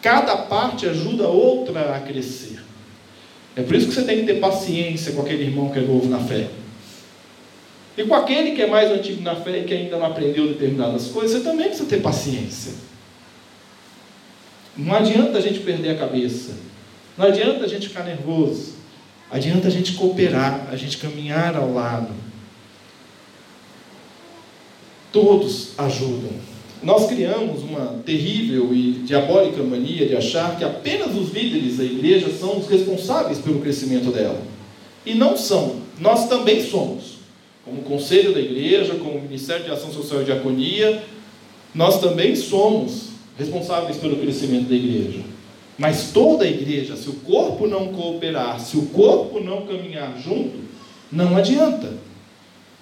Cada 0.03 0.37
parte 0.37 0.87
ajuda 0.87 1.25
a 1.25 1.29
outra 1.29 1.97
a 1.97 2.01
crescer. 2.01 2.61
É 3.55 3.63
por 3.63 3.77
isso 3.77 3.87
que 3.87 3.95
você 3.95 4.03
tem 4.03 4.21
que 4.21 4.27
ter 4.27 4.41
paciência 4.41 5.13
com 5.13 5.23
aquele 5.23 5.45
irmão 5.45 5.71
que 5.71 5.79
é 5.79 5.83
novo 5.83 6.09
na 6.09 6.19
fé. 6.19 6.51
E 7.97 8.05
com 8.05 8.15
aquele 8.15 8.53
que 8.53 8.63
é 8.63 8.67
mais 8.67 8.91
antigo 8.91 9.23
na 9.23 9.37
fé 9.37 9.61
e 9.61 9.65
que 9.65 9.73
ainda 9.73 9.99
não 9.99 10.07
aprendeu 10.07 10.49
determinadas 10.49 11.09
coisas, 11.09 11.39
você 11.39 11.45
também 11.45 11.69
precisa 11.69 11.89
ter 11.89 12.01
paciência. 12.01 12.73
Não 14.77 14.95
adianta 14.95 15.39
a 15.39 15.41
gente 15.41 15.61
perder 15.61 15.91
a 15.91 15.99
cabeça. 15.99 16.53
Não 17.17 17.27
adianta 17.27 17.65
a 17.65 17.69
gente 17.69 17.89
ficar 17.89 18.05
nervoso. 18.05 18.73
Adianta 19.31 19.69
a 19.69 19.71
gente 19.71 19.93
cooperar, 19.93 20.67
a 20.71 20.77
gente 20.77 20.99
caminhar 20.99 21.55
ao 21.55 21.73
lado. 21.73 22.13
Todos 25.13 25.79
ajudam. 25.79 26.52
Nós 26.83 27.07
criamos 27.07 27.63
uma 27.63 28.01
terrível 28.05 28.75
e 28.75 29.03
diabólica 29.05 29.63
mania 29.63 30.07
de 30.07 30.17
achar 30.17 30.57
que 30.57 30.65
apenas 30.65 31.15
os 31.17 31.33
líderes 31.33 31.77
da 31.77 31.85
igreja 31.85 32.29
são 32.31 32.59
os 32.59 32.69
responsáveis 32.69 33.39
pelo 33.39 33.61
crescimento 33.61 34.11
dela. 34.11 34.41
E 35.07 35.15
não 35.15 35.37
são. 35.37 35.77
Nós 36.01 36.29
também 36.29 36.65
somos. 36.65 37.19
Como 37.65 37.83
conselho 37.83 38.35
da 38.35 38.41
igreja, 38.41 38.97
como 38.97 39.21
Ministério 39.21 39.65
de 39.65 39.71
Ação 39.71 39.93
Social 39.93 40.23
e 40.23 40.25
Diaconia, 40.25 41.05
nós 41.73 42.01
também 42.01 42.35
somos 42.35 43.11
responsáveis 43.39 43.97
pelo 43.99 44.17
crescimento 44.17 44.69
da 44.69 44.75
igreja. 44.75 45.21
Mas 45.79 46.11
toda 46.13 46.45
a 46.45 46.49
igreja, 46.49 46.97
se 46.97 47.09
o 47.09 47.15
corpo 47.15 47.67
não 47.67 47.89
cooperar, 47.89 48.61
se 48.61 48.77
o 48.77 48.87
corpo 48.87 49.41
não 49.41 49.67
caminhar 49.67 50.19
junto, 50.19 50.59
não 51.11 51.37
adianta. 51.37 51.93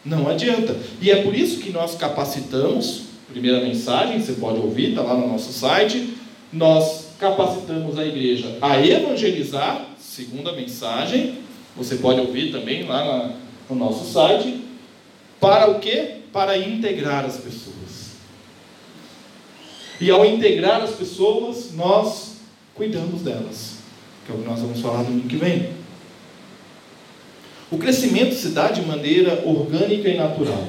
Não 0.04 0.28
adianta. 0.28 0.74
E 1.00 1.10
é 1.10 1.22
por 1.22 1.34
isso 1.34 1.60
que 1.60 1.70
nós 1.70 1.94
capacitamos, 1.94 3.02
primeira 3.30 3.60
mensagem, 3.60 4.20
você 4.20 4.32
pode 4.34 4.58
ouvir, 4.58 4.90
está 4.90 5.02
lá 5.02 5.14
no 5.14 5.28
nosso 5.28 5.52
site. 5.52 6.14
Nós 6.52 7.10
capacitamos 7.18 7.98
a 7.98 8.04
igreja 8.04 8.58
a 8.60 8.84
evangelizar, 8.84 9.86
segunda 9.98 10.52
mensagem, 10.52 11.38
você 11.76 11.96
pode 11.96 12.20
ouvir 12.20 12.50
também 12.50 12.84
lá 12.84 13.04
na, 13.04 13.34
no 13.68 13.76
nosso 13.76 14.10
site. 14.10 14.60
Para 15.40 15.70
o 15.70 15.78
quê? 15.78 16.16
Para 16.32 16.58
integrar 16.58 17.24
as 17.24 17.38
pessoas. 17.38 18.10
E 20.00 20.10
ao 20.10 20.24
integrar 20.24 20.82
as 20.82 20.90
pessoas, 20.90 21.72
nós 21.74 22.36
cuidamos 22.74 23.22
delas, 23.22 23.76
que 24.24 24.32
é 24.32 24.34
o 24.34 24.38
que 24.38 24.48
nós 24.48 24.60
vamos 24.60 24.80
falar 24.80 25.02
domingo 25.02 25.28
que 25.28 25.36
vem. 25.36 25.70
O 27.70 27.78
crescimento 27.78 28.34
se 28.34 28.48
dá 28.48 28.68
de 28.70 28.82
maneira 28.82 29.42
orgânica 29.46 30.08
e 30.08 30.16
natural. 30.16 30.66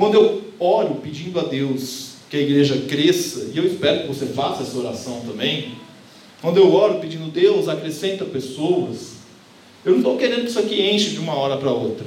Quando 0.00 0.14
eu 0.14 0.42
oro 0.58 0.94
pedindo 0.94 1.38
a 1.38 1.42
Deus 1.42 2.12
que 2.30 2.36
a 2.38 2.40
igreja 2.40 2.86
cresça, 2.88 3.50
e 3.52 3.58
eu 3.58 3.66
espero 3.66 4.00
que 4.00 4.08
você 4.08 4.24
faça 4.24 4.62
essa 4.62 4.78
oração 4.78 5.20
também, 5.26 5.74
quando 6.40 6.56
eu 6.56 6.72
oro 6.72 7.00
pedindo 7.00 7.30
Deus 7.30 7.68
acrescenta 7.68 8.24
pessoas, 8.24 9.16
eu 9.84 9.92
não 9.92 9.98
estou 9.98 10.16
querendo 10.16 10.44
que 10.44 10.48
isso 10.48 10.58
aqui 10.58 10.80
enche 10.90 11.10
de 11.10 11.18
uma 11.18 11.34
hora 11.34 11.58
para 11.58 11.70
outra. 11.70 12.06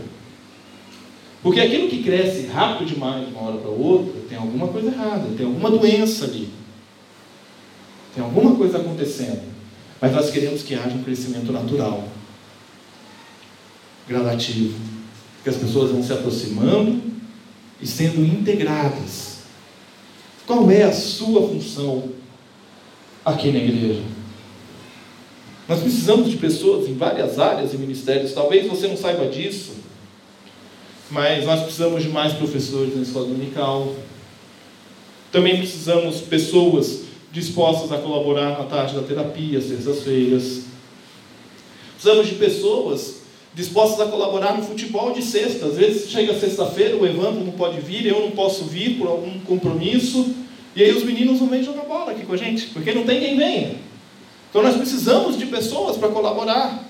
Porque 1.44 1.60
aquilo 1.60 1.88
que 1.88 2.02
cresce 2.02 2.48
rápido 2.48 2.88
demais 2.88 3.28
de 3.28 3.32
uma 3.32 3.44
hora 3.44 3.58
para 3.58 3.70
outra, 3.70 4.22
tem 4.28 4.40
alguma 4.40 4.70
coisa 4.70 4.88
errada, 4.88 5.28
tem 5.38 5.46
alguma 5.46 5.70
doença 5.70 6.26
ali. 6.26 6.50
Tem 8.16 8.24
alguma 8.24 8.56
coisa 8.56 8.80
acontecendo. 8.80 9.44
Mas 10.02 10.14
nós 10.14 10.32
queremos 10.32 10.64
que 10.64 10.74
haja 10.74 10.96
um 10.96 11.04
crescimento 11.04 11.52
natural. 11.52 12.08
gradativo, 14.08 14.80
que 15.44 15.50
as 15.50 15.58
pessoas 15.58 15.92
vão 15.92 16.02
se 16.02 16.12
aproximando 16.12 17.12
e 17.84 17.88
sendo 17.88 18.25
integradas. 18.25 19.40
Qual 20.48 20.72
é 20.72 20.84
a 20.84 20.94
sua 20.94 21.50
função 21.50 22.12
aqui 23.25 23.52
na 23.52 23.60
igreja? 23.60 24.02
Nós 25.68 25.82
precisamos 25.82 26.30
de 26.30 26.38
pessoas 26.38 26.88
em 26.88 26.96
várias 26.96 27.38
áreas 27.40 27.74
e 27.74 27.78
ministérios. 27.78 28.32
Talvez 28.32 28.68
você 28.68 28.88
não 28.88 28.96
saiba 28.96 29.28
disso, 29.28 29.74
mas 31.12 31.46
nós 31.46 31.62
precisamos 31.62 32.04
de 32.04 32.10
mais 32.10 32.32
professores 32.34 32.96
na 32.96 33.02
escola 33.02 33.28
dominical. 33.28 33.94
Também 35.30 35.58
precisamos 35.58 36.20
de 36.20 36.24
pessoas 36.24 37.02
dispostas 37.34 37.92
a 37.92 37.98
colaborar 37.98 38.58
na 38.58 38.63
tarde 38.63 38.96
da 38.96 39.02
terapia, 39.02 39.60
às 39.60 39.66
terças-feiras. 39.66 40.62
Precisamos 41.96 42.28
de 42.28 42.36
pessoas 42.36 43.23
dispostas 43.56 44.08
a 44.08 44.10
colaborar 44.10 44.58
no 44.58 44.64
futebol 44.64 45.12
de 45.12 45.22
sexta. 45.22 45.68
Às 45.68 45.76
vezes 45.76 46.10
chega 46.10 46.38
sexta-feira, 46.40 46.98
o 46.98 47.06
Evandro 47.06 47.44
não 47.44 47.54
pode 47.54 47.80
vir, 47.80 48.06
eu 48.06 48.22
não 48.22 48.32
posso 48.32 48.66
vir 48.66 48.98
por 48.98 49.08
algum 49.08 49.40
compromisso, 49.42 50.34
e 50.76 50.84
aí 50.84 50.92
os 50.92 51.04
meninos 51.04 51.40
não 51.40 51.48
vêm 51.48 51.64
jogar 51.64 51.84
bola 51.84 52.12
aqui 52.12 52.26
com 52.26 52.34
a 52.34 52.38
gente, 52.38 52.68
porque 52.68 52.92
não 52.94 53.04
tem 53.04 53.20
quem 53.20 53.38
venha. 53.38 53.76
Então 54.50 54.64
nós 54.64 54.76
precisamos 54.76 55.38
de 55.38 55.46
pessoas 55.46 55.98
para 55.98 56.10
colaborar. 56.10 56.88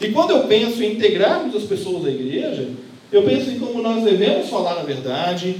E 0.00 0.08
quando 0.08 0.30
eu 0.30 0.44
penso 0.44 0.82
em 0.82 0.92
integrarmos 0.92 1.54
as 1.54 1.64
pessoas 1.64 2.02
da 2.02 2.10
igreja, 2.10 2.70
eu 3.12 3.22
penso 3.22 3.50
em 3.50 3.58
como 3.58 3.80
nós 3.80 4.02
devemos 4.02 4.48
falar 4.48 4.78
a 4.80 4.82
verdade, 4.82 5.56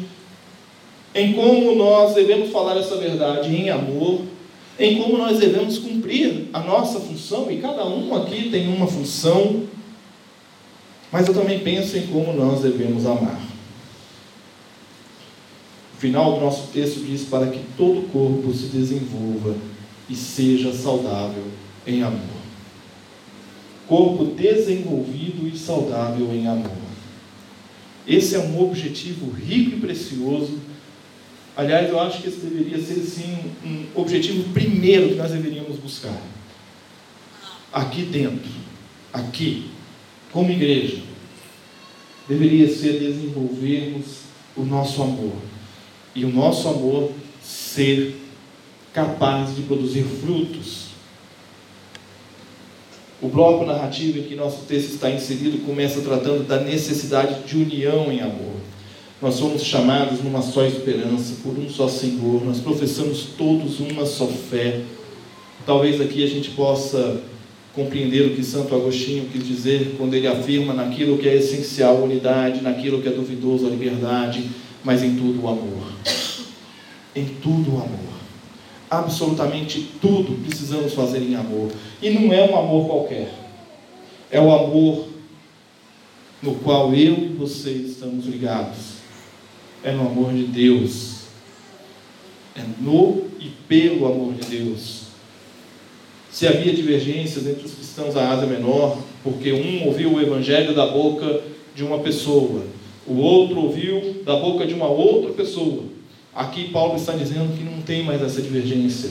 em 1.14 1.32
como 1.34 1.74
nós 1.74 2.14
devemos 2.14 2.50
falar 2.50 2.76
essa 2.76 2.96
verdade 2.96 3.54
em 3.54 3.70
amor, 3.70 4.22
em 4.78 5.00
como 5.00 5.16
nós 5.16 5.38
devemos 5.38 5.78
cumprir 5.78 6.48
a 6.52 6.60
nossa 6.60 6.98
função, 6.98 7.50
e 7.50 7.58
cada 7.58 7.86
um 7.86 8.14
aqui 8.16 8.50
tem 8.50 8.66
uma 8.66 8.86
função, 8.86 9.62
mas 11.14 11.28
eu 11.28 11.32
também 11.32 11.60
penso 11.60 11.96
em 11.96 12.08
como 12.08 12.32
nós 12.32 12.62
devemos 12.62 13.06
amar. 13.06 13.40
O 15.94 15.96
final 15.96 16.32
do 16.34 16.40
nosso 16.40 16.72
texto 16.72 17.04
diz: 17.06 17.22
para 17.22 17.46
que 17.46 17.60
todo 17.76 18.00
o 18.00 18.08
corpo 18.08 18.52
se 18.52 18.66
desenvolva 18.66 19.54
e 20.10 20.16
seja 20.16 20.72
saudável 20.72 21.44
em 21.86 22.02
amor. 22.02 22.18
Corpo 23.86 24.24
desenvolvido 24.24 25.46
e 25.46 25.56
saudável 25.56 26.34
em 26.34 26.48
amor. 26.48 26.72
Esse 28.08 28.34
é 28.34 28.40
um 28.40 28.60
objetivo 28.60 29.30
rico 29.30 29.76
e 29.76 29.80
precioso. 29.80 30.58
Aliás, 31.56 31.90
eu 31.90 32.00
acho 32.00 32.22
que 32.22 32.28
esse 32.28 32.38
deveria 32.38 32.82
ser 32.82 33.00
sim 33.02 33.38
um 33.64 33.86
objetivo 33.94 34.52
primeiro 34.52 35.10
que 35.10 35.14
nós 35.14 35.30
deveríamos 35.30 35.76
buscar. 35.76 36.20
Aqui 37.72 38.02
dentro, 38.02 38.50
aqui, 39.12 39.70
como 40.32 40.50
igreja, 40.50 41.03
deveria 42.28 42.68
ser 42.68 42.98
desenvolvermos 42.98 44.24
o 44.56 44.62
nosso 44.62 45.02
amor. 45.02 45.34
E 46.14 46.24
o 46.24 46.32
nosso 46.32 46.68
amor 46.68 47.10
ser 47.42 48.16
capaz 48.92 49.54
de 49.54 49.62
produzir 49.62 50.04
frutos. 50.04 50.84
O 53.20 53.28
bloco 53.28 53.64
narrativo 53.64 54.18
em 54.18 54.22
que 54.22 54.34
nosso 54.34 54.64
texto 54.66 54.92
está 54.92 55.10
inserido 55.10 55.64
começa 55.64 56.00
tratando 56.00 56.46
da 56.46 56.60
necessidade 56.60 57.42
de 57.44 57.56
união 57.56 58.12
em 58.12 58.20
amor. 58.20 58.54
Nós 59.20 59.36
somos 59.36 59.64
chamados 59.64 60.22
numa 60.22 60.42
só 60.42 60.64
esperança, 60.64 61.36
por 61.42 61.58
um 61.58 61.68
só 61.68 61.88
Senhor, 61.88 62.44
nós 62.44 62.60
professamos 62.60 63.28
todos 63.38 63.80
uma 63.80 64.04
só 64.04 64.26
fé. 64.26 64.82
Talvez 65.64 66.00
aqui 66.00 66.22
a 66.22 66.26
gente 66.26 66.50
possa 66.50 67.22
compreender 67.74 68.26
o 68.26 68.34
que 68.34 68.42
Santo 68.42 68.74
Agostinho 68.74 69.28
quis 69.30 69.46
dizer 69.46 69.94
quando 69.98 70.14
ele 70.14 70.26
afirma 70.26 70.72
naquilo 70.72 71.18
que 71.18 71.28
é 71.28 71.36
essencial, 71.36 71.98
a 71.98 72.04
unidade, 72.04 72.62
naquilo 72.62 73.02
que 73.02 73.08
é 73.08 73.12
duvidoso, 73.12 73.66
a 73.66 73.70
liberdade, 73.70 74.48
mas 74.84 75.02
em 75.02 75.16
tudo 75.16 75.42
o 75.42 75.48
amor. 75.48 75.92
Em 77.16 77.24
tudo 77.24 77.74
o 77.74 77.76
amor 77.76 78.14
absolutamente 78.98 79.92
tudo 80.00 80.40
precisamos 80.44 80.92
fazer 80.92 81.22
em 81.22 81.34
amor. 81.34 81.70
E 82.00 82.10
não 82.10 82.32
é 82.32 82.48
um 82.48 82.56
amor 82.56 82.86
qualquer. 82.86 83.32
É 84.30 84.40
o 84.40 84.52
amor 84.52 85.08
no 86.42 86.56
qual 86.56 86.94
eu 86.94 87.14
e 87.14 87.28
você 87.28 87.70
estamos 87.70 88.26
ligados. 88.26 88.94
É 89.82 89.92
no 89.92 90.06
amor 90.06 90.32
de 90.32 90.44
Deus. 90.44 91.24
É 92.56 92.62
no 92.80 93.24
e 93.40 93.50
pelo 93.68 94.06
amor 94.06 94.34
de 94.34 94.58
Deus. 94.58 95.03
Se 96.34 96.48
havia 96.48 96.74
divergências 96.74 97.46
entre 97.46 97.64
os 97.64 97.74
cristãos 97.74 98.12
da 98.12 98.28
Ásia 98.28 98.48
Menor, 98.48 98.98
porque 99.22 99.52
um 99.52 99.86
ouviu 99.86 100.14
o 100.14 100.20
evangelho 100.20 100.74
da 100.74 100.84
boca 100.84 101.42
de 101.76 101.84
uma 101.84 102.00
pessoa, 102.00 102.64
o 103.06 103.18
outro 103.18 103.60
ouviu 103.60 104.16
da 104.24 104.34
boca 104.34 104.66
de 104.66 104.74
uma 104.74 104.88
outra 104.88 105.32
pessoa. 105.32 105.84
Aqui 106.34 106.70
Paulo 106.70 106.96
está 106.96 107.12
dizendo 107.12 107.56
que 107.56 107.62
não 107.62 107.80
tem 107.82 108.02
mais 108.02 108.20
essa 108.20 108.42
divergência. 108.42 109.10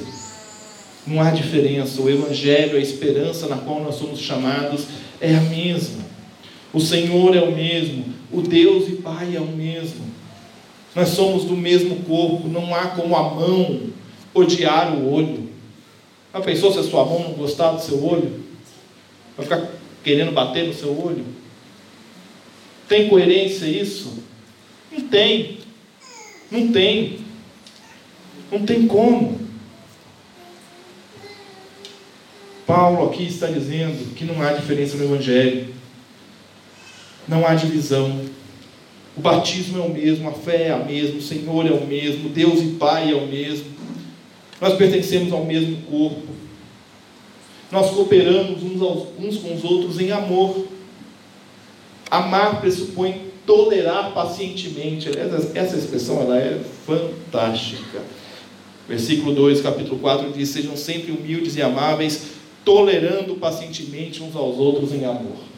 Não 1.07 1.21
há 1.21 1.31
diferença. 1.31 2.01
O 2.01 2.09
Evangelho, 2.09 2.75
a 2.75 2.81
esperança 2.81 3.47
na 3.47 3.55
qual 3.55 3.81
nós 3.81 3.95
somos 3.95 4.19
chamados 4.19 4.87
é 5.21 5.33
a 5.33 5.39
mesma. 5.39 6.03
O 6.73 6.81
Senhor 6.81 7.37
é 7.37 7.41
o 7.41 7.55
mesmo. 7.55 8.03
O 8.33 8.41
Deus 8.41 8.89
e 8.89 8.97
Pai 8.97 9.33
é 9.33 9.39
o 9.39 9.47
mesmo. 9.47 10.03
Nós 10.93 11.07
somos 11.07 11.45
do 11.45 11.55
mesmo 11.55 12.03
corpo. 12.03 12.49
Não 12.49 12.75
há 12.75 12.87
como 12.87 13.15
a 13.15 13.33
mão 13.33 13.79
odiar 14.33 14.93
o 14.93 15.09
olho. 15.09 15.52
Já 16.33 16.41
pensou 16.41 16.73
se 16.73 16.79
a 16.79 16.83
sua 16.83 17.05
mão 17.05 17.19
não 17.19 17.33
gostar 17.33 17.71
do 17.71 17.81
seu 17.81 18.03
olho? 18.03 18.43
Vai 19.37 19.45
ficar 19.45 19.69
querendo 20.03 20.31
bater 20.31 20.67
no 20.67 20.73
seu 20.73 20.89
olho? 20.89 21.23
Tem 22.87 23.07
coerência 23.07 23.65
isso? 23.65 24.23
Não 24.91 25.07
tem. 25.07 25.59
Não 26.49 26.71
tem. 26.71 27.19
Não 28.51 28.65
tem 28.65 28.87
como. 28.87 29.39
Paulo 32.65 33.09
aqui 33.09 33.27
está 33.27 33.47
dizendo 33.47 34.15
que 34.15 34.25
não 34.25 34.41
há 34.41 34.53
diferença 34.53 34.97
no 34.97 35.03
Evangelho. 35.03 35.73
Não 37.27 37.45
há 37.45 37.53
divisão. 37.53 38.25
O 39.15 39.21
batismo 39.21 39.77
é 39.77 39.85
o 39.85 39.89
mesmo, 39.89 40.27
a 40.27 40.33
fé 40.33 40.63
é 40.63 40.71
a 40.71 40.79
mesma, 40.79 41.19
o 41.19 41.21
Senhor 41.21 41.67
é 41.67 41.71
o 41.71 41.85
mesmo, 41.85 42.29
Deus 42.29 42.59
e 42.61 42.75
Pai 42.79 43.11
é 43.11 43.15
o 43.15 43.27
mesmo. 43.27 43.72
Nós 44.63 44.77
pertencemos 44.77 45.33
ao 45.33 45.43
mesmo 45.43 45.75
corpo. 45.91 46.21
Nós 47.69 47.91
cooperamos 47.91 48.63
uns, 48.63 48.81
aos, 48.81 49.07
uns 49.19 49.35
com 49.39 49.53
os 49.53 49.61
outros 49.61 49.99
em 49.99 50.09
amor. 50.09 50.67
Amar 52.09 52.61
pressupõe 52.61 53.23
tolerar 53.45 54.13
pacientemente. 54.13 55.09
Essa 55.53 55.75
expressão 55.75 56.21
ela 56.21 56.37
é 56.37 56.61
fantástica. 56.85 58.03
Versículo 58.87 59.35
2, 59.35 59.59
capítulo 59.59 59.99
4 59.99 60.31
diz: 60.31 60.47
Sejam 60.47 60.77
sempre 60.77 61.11
humildes 61.11 61.57
e 61.57 61.61
amáveis, 61.61 62.27
tolerando 62.63 63.35
pacientemente 63.35 64.23
uns 64.23 64.33
aos 64.33 64.57
outros 64.57 64.93
em 64.93 65.03
amor. 65.03 65.52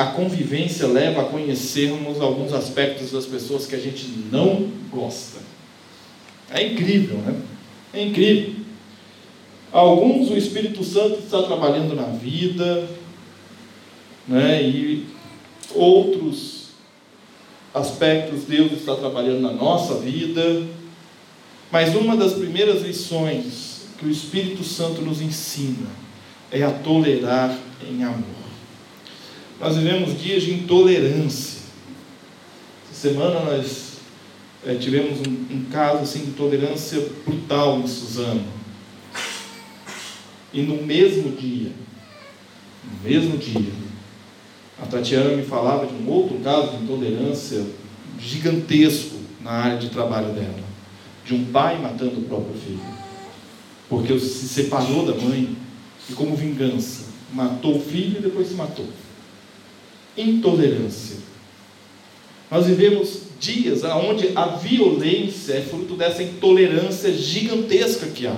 A 0.00 0.06
convivência 0.06 0.86
leva 0.86 1.20
a 1.20 1.24
conhecermos 1.26 2.22
alguns 2.22 2.54
aspectos 2.54 3.12
das 3.12 3.26
pessoas 3.26 3.66
que 3.66 3.76
a 3.76 3.78
gente 3.78 4.06
não 4.32 4.66
gosta. 4.90 5.40
É 6.50 6.66
incrível, 6.66 7.18
né? 7.18 7.38
É 7.92 8.06
incrível. 8.06 8.54
Alguns 9.70 10.30
o 10.30 10.38
Espírito 10.38 10.82
Santo 10.82 11.18
está 11.18 11.42
trabalhando 11.42 11.94
na 11.94 12.04
vida, 12.04 12.88
né? 14.26 14.62
e 14.62 15.04
outros 15.74 16.68
aspectos 17.74 18.44
Deus 18.44 18.72
está 18.72 18.96
trabalhando 18.96 19.40
na 19.40 19.52
nossa 19.52 19.96
vida. 19.96 20.62
Mas 21.70 21.94
uma 21.94 22.16
das 22.16 22.32
primeiras 22.32 22.80
lições 22.80 23.82
que 23.98 24.06
o 24.06 24.10
Espírito 24.10 24.64
Santo 24.64 25.02
nos 25.02 25.20
ensina 25.20 25.88
é 26.50 26.62
a 26.62 26.70
tolerar 26.70 27.54
em 27.86 28.02
amor. 28.02 28.39
Nós 29.60 29.76
vivemos 29.76 30.18
dias 30.18 30.42
de 30.42 30.54
intolerância. 30.54 31.60
Essa 32.90 33.10
semana 33.10 33.40
nós 33.40 33.98
é, 34.64 34.74
tivemos 34.76 35.18
um, 35.20 35.54
um, 35.54 35.66
caso 35.70 35.98
assim, 35.98 36.24
de 36.24 36.30
tolerância 36.30 36.98
brutal 37.26 37.78
em 37.78 37.86
Suzano. 37.86 38.42
E 40.50 40.62
no 40.62 40.82
mesmo 40.82 41.32
dia, 41.36 41.72
no 42.82 43.08
mesmo 43.08 43.36
dia, 43.36 43.70
a 44.80 44.86
Tatiana 44.86 45.36
me 45.36 45.42
falava 45.42 45.86
de 45.86 45.92
um 45.92 46.08
outro 46.08 46.38
caso 46.38 46.78
de 46.78 46.82
intolerância 46.82 47.62
gigantesco 48.18 49.16
na 49.42 49.50
área 49.50 49.76
de 49.76 49.90
trabalho 49.90 50.32
dela. 50.32 50.70
De 51.22 51.34
um 51.34 51.44
pai 51.44 51.78
matando 51.78 52.18
o 52.18 52.24
próprio 52.24 52.54
filho. 52.54 52.80
Porque 53.90 54.18
se 54.18 54.48
separou 54.48 55.04
da 55.04 55.14
mãe 55.22 55.54
e, 56.08 56.14
como 56.14 56.34
vingança, 56.34 57.04
matou 57.34 57.76
o 57.76 57.82
filho 57.82 58.20
e 58.20 58.22
depois 58.22 58.48
se 58.48 58.54
matou. 58.54 58.88
Intolerância. 60.20 61.16
Nós 62.50 62.66
vivemos 62.66 63.20
dias 63.38 63.82
onde 63.84 64.32
a 64.34 64.46
violência 64.46 65.54
é 65.54 65.62
fruto 65.62 65.94
dessa 65.94 66.22
intolerância 66.22 67.12
gigantesca 67.12 68.06
que 68.08 68.26
há. 68.26 68.36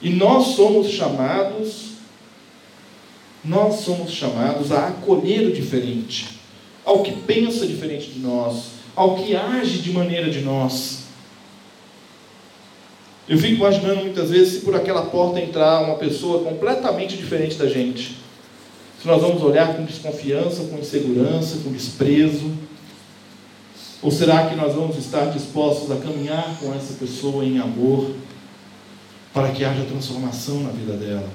E 0.00 0.10
nós 0.10 0.54
somos 0.54 0.88
chamados 0.88 1.88
Nós 3.44 3.76
somos 3.80 4.10
chamados 4.12 4.72
a 4.72 4.88
acolher 4.88 5.46
o 5.46 5.52
diferente, 5.52 6.26
ao 6.84 7.02
que 7.02 7.12
pensa 7.12 7.66
diferente 7.66 8.10
de 8.10 8.18
nós, 8.18 8.72
ao 8.94 9.16
que 9.16 9.34
age 9.34 9.78
de 9.78 9.92
maneira 9.92 10.28
de 10.28 10.40
nós. 10.40 11.04
Eu 13.28 13.38
fico 13.38 13.54
imaginando 13.54 14.02
muitas 14.02 14.30
vezes 14.30 14.54
se 14.54 14.60
por 14.60 14.74
aquela 14.74 15.02
porta 15.06 15.40
entrar 15.40 15.80
uma 15.80 15.96
pessoa 15.96 16.42
completamente 16.42 17.16
diferente 17.16 17.56
da 17.56 17.68
gente. 17.68 18.16
Se 19.00 19.06
nós 19.06 19.22
vamos 19.22 19.42
olhar 19.42 19.76
com 19.76 19.84
desconfiança, 19.84 20.64
com 20.64 20.78
insegurança, 20.78 21.58
com 21.62 21.70
desprezo. 21.70 22.52
Ou 24.02 24.10
será 24.10 24.48
que 24.48 24.56
nós 24.56 24.74
vamos 24.74 24.96
estar 24.96 25.26
dispostos 25.26 25.90
a 25.90 25.96
caminhar 25.96 26.56
com 26.60 26.74
essa 26.74 26.94
pessoa 26.94 27.44
em 27.44 27.58
amor, 27.58 28.10
para 29.32 29.50
que 29.50 29.64
haja 29.64 29.84
transformação 29.84 30.62
na 30.62 30.70
vida 30.70 30.94
dela? 30.94 31.28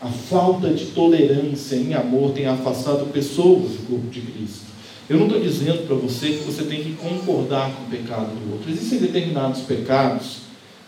A 0.00 0.08
falta 0.08 0.70
de 0.70 0.86
tolerância 0.86 1.76
em 1.76 1.94
amor 1.94 2.32
tem 2.32 2.46
afastado 2.46 3.12
pessoas 3.12 3.72
do 3.72 3.86
corpo 3.86 4.08
de 4.08 4.20
Cristo. 4.20 4.70
Eu 5.08 5.18
não 5.18 5.26
estou 5.26 5.40
dizendo 5.42 5.86
para 5.86 5.96
você 5.96 6.28
que 6.28 6.44
você 6.44 6.64
tem 6.64 6.82
que 6.82 6.92
concordar 6.92 7.70
com 7.74 7.82
o 7.82 7.86
pecado 7.86 8.28
do 8.28 8.52
outro. 8.52 8.70
Existem 8.70 8.98
determinados 8.98 9.60
pecados 9.62 10.38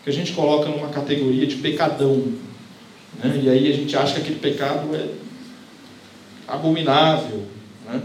que 0.03 0.09
a 0.09 0.13
gente 0.13 0.33
coloca 0.33 0.69
numa 0.69 0.89
categoria 0.89 1.45
de 1.45 1.57
pecadão. 1.57 2.23
Né? 3.21 3.41
E 3.43 3.49
aí 3.49 3.71
a 3.71 3.75
gente 3.75 3.95
acha 3.95 4.15
que 4.15 4.21
aquele 4.21 4.39
pecado 4.39 4.95
é 4.95 5.07
abominável. 6.47 7.43
Né? 7.85 8.01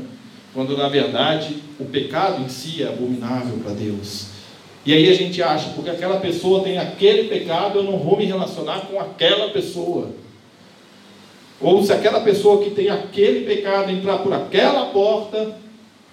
Quando 0.52 0.76
na 0.76 0.88
verdade 0.88 1.56
o 1.78 1.84
pecado 1.84 2.42
em 2.42 2.48
si 2.48 2.82
é 2.82 2.88
abominável 2.88 3.58
para 3.58 3.72
Deus. 3.72 4.38
E 4.84 4.92
aí 4.92 5.08
a 5.10 5.14
gente 5.14 5.42
acha, 5.42 5.70
porque 5.70 5.90
aquela 5.90 6.18
pessoa 6.18 6.62
tem 6.62 6.78
aquele 6.78 7.28
pecado, 7.28 7.78
eu 7.78 7.82
não 7.84 7.98
vou 7.98 8.16
me 8.16 8.24
relacionar 8.24 8.86
com 8.86 8.98
aquela 8.98 9.50
pessoa. 9.50 10.10
Ou 11.60 11.84
se 11.84 11.92
aquela 11.92 12.20
pessoa 12.20 12.62
que 12.62 12.70
tem 12.70 12.88
aquele 12.88 13.44
pecado 13.44 13.90
entrar 13.90 14.18
por 14.18 14.32
aquela 14.32 14.86
porta, 14.86 15.56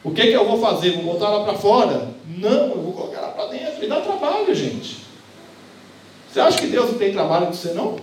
o 0.03 0.11
que, 0.11 0.21
que 0.23 0.33
eu 0.33 0.47
vou 0.47 0.59
fazer? 0.59 0.91
Vou 0.91 1.13
botar 1.13 1.27
ela 1.27 1.43
para 1.43 1.53
fora? 1.53 2.09
Não, 2.27 2.69
eu 2.69 2.81
vou 2.81 2.93
colocar 2.93 3.19
ela 3.19 3.29
para 3.29 3.47
dentro. 3.47 3.83
E 3.83 3.87
dá 3.87 4.01
trabalho, 4.01 4.53
gente. 4.53 4.97
Você 6.31 6.39
acha 6.39 6.59
que 6.59 6.67
Deus 6.67 6.91
não 6.91 6.97
tem 6.97 7.13
trabalho 7.13 7.47
com 7.47 7.53
você, 7.53 7.73
não? 7.73 7.95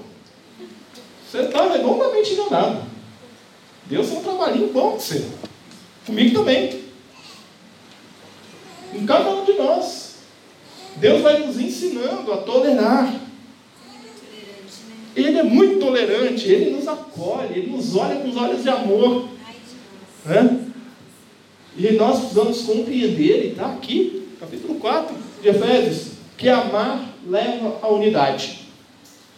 Você 1.33 1.45
está 1.45 1.65
enormemente 1.79 2.35
enganado. 2.35 2.83
Deus 3.87 4.07
tem 4.07 4.19
um 4.19 4.23
trabalhinho 4.23 4.71
bom 4.71 4.91
com 4.91 4.99
você. 4.99 5.27
Comigo 6.05 6.35
também. 6.35 6.83
Em 8.95 9.07
cada 9.07 9.31
um 9.31 9.43
de 9.43 9.55
nós. 9.55 10.17
Deus 10.97 11.23
vai 11.23 11.39
nos 11.39 11.59
ensinando 11.59 12.31
a 12.35 12.37
tolerar. 12.37 13.19
Ele 15.17 15.39
é 15.39 15.43
muito 15.43 15.81
tolerante, 15.81 16.47
ele 16.47 16.77
nos 16.77 16.87
acolhe, 16.87 17.61
ele 17.61 17.71
nos 17.71 17.97
olha 17.97 18.17
com 18.17 18.29
os 18.29 18.37
olhos 18.37 18.63
de 18.63 18.69
amor. 18.69 19.27
Né? 20.27 20.67
E 21.79 21.93
nós 21.93 22.19
precisamos 22.19 22.61
compreender, 22.61 23.47
e 23.47 23.49
está 23.53 23.73
aqui, 23.73 24.29
capítulo 24.39 24.75
4 24.75 25.17
de 25.41 25.49
Efésios, 25.49 26.09
que 26.37 26.51
amar 26.51 27.11
leva 27.27 27.79
à 27.81 27.89
unidade. 27.89 28.69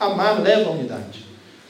Amar 0.00 0.42
leva 0.42 0.70
à 0.70 0.72
unidade. 0.72 1.23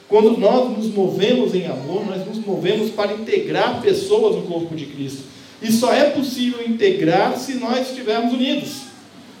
Quando 0.07 0.37
nós 0.37 0.77
nos 0.77 0.93
movemos 0.93 1.55
em 1.55 1.65
amor, 1.65 2.05
nós 2.05 2.25
nos 2.25 2.37
movemos 2.45 2.91
para 2.91 3.13
integrar 3.13 3.81
pessoas 3.81 4.35
no 4.35 4.43
corpo 4.43 4.75
de 4.75 4.85
Cristo. 4.85 5.23
E 5.61 5.71
só 5.71 5.91
é 5.91 6.11
possível 6.11 6.67
integrar 6.67 7.37
se 7.37 7.55
nós 7.55 7.89
estivermos 7.89 8.33
unidos, 8.33 8.81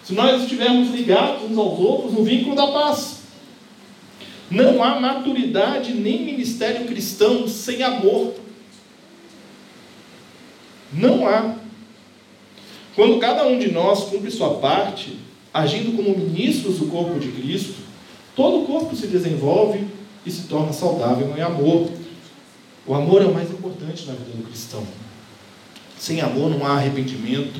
se 0.03 0.13
nós 0.13 0.41
estivermos 0.41 0.89
ligados 0.89 1.43
uns 1.43 1.57
aos 1.57 1.79
outros 1.79 2.13
no 2.13 2.23
vínculo 2.23 2.55
da 2.55 2.67
paz. 2.67 3.19
Não 4.49 4.83
há 4.83 4.99
maturidade 4.99 5.93
nem 5.93 6.23
ministério 6.23 6.85
cristão 6.85 7.47
sem 7.47 7.83
amor. 7.83 8.33
Não 10.93 11.27
há. 11.27 11.55
Quando 12.95 13.19
cada 13.19 13.45
um 13.45 13.59
de 13.59 13.71
nós 13.71 14.05
cumpre 14.05 14.31
sua 14.31 14.55
parte, 14.55 15.17
agindo 15.53 15.95
como 15.95 16.17
ministros 16.17 16.79
do 16.79 16.87
corpo 16.87 17.19
de 17.19 17.29
Cristo, 17.29 17.75
todo 18.35 18.63
o 18.63 18.65
corpo 18.65 18.95
se 18.95 19.07
desenvolve 19.07 19.85
e 20.25 20.31
se 20.31 20.43
torna 20.43 20.73
saudável 20.73 21.33
em 21.37 21.41
amor. 21.41 21.89
O 22.85 22.93
amor 22.93 23.21
é 23.21 23.25
o 23.25 23.33
mais 23.33 23.49
importante 23.51 24.05
na 24.05 24.13
vida 24.13 24.37
do 24.37 24.47
cristão. 24.47 24.83
Sem 25.97 26.21
amor 26.21 26.49
não 26.49 26.65
há 26.65 26.77
arrependimento, 26.77 27.59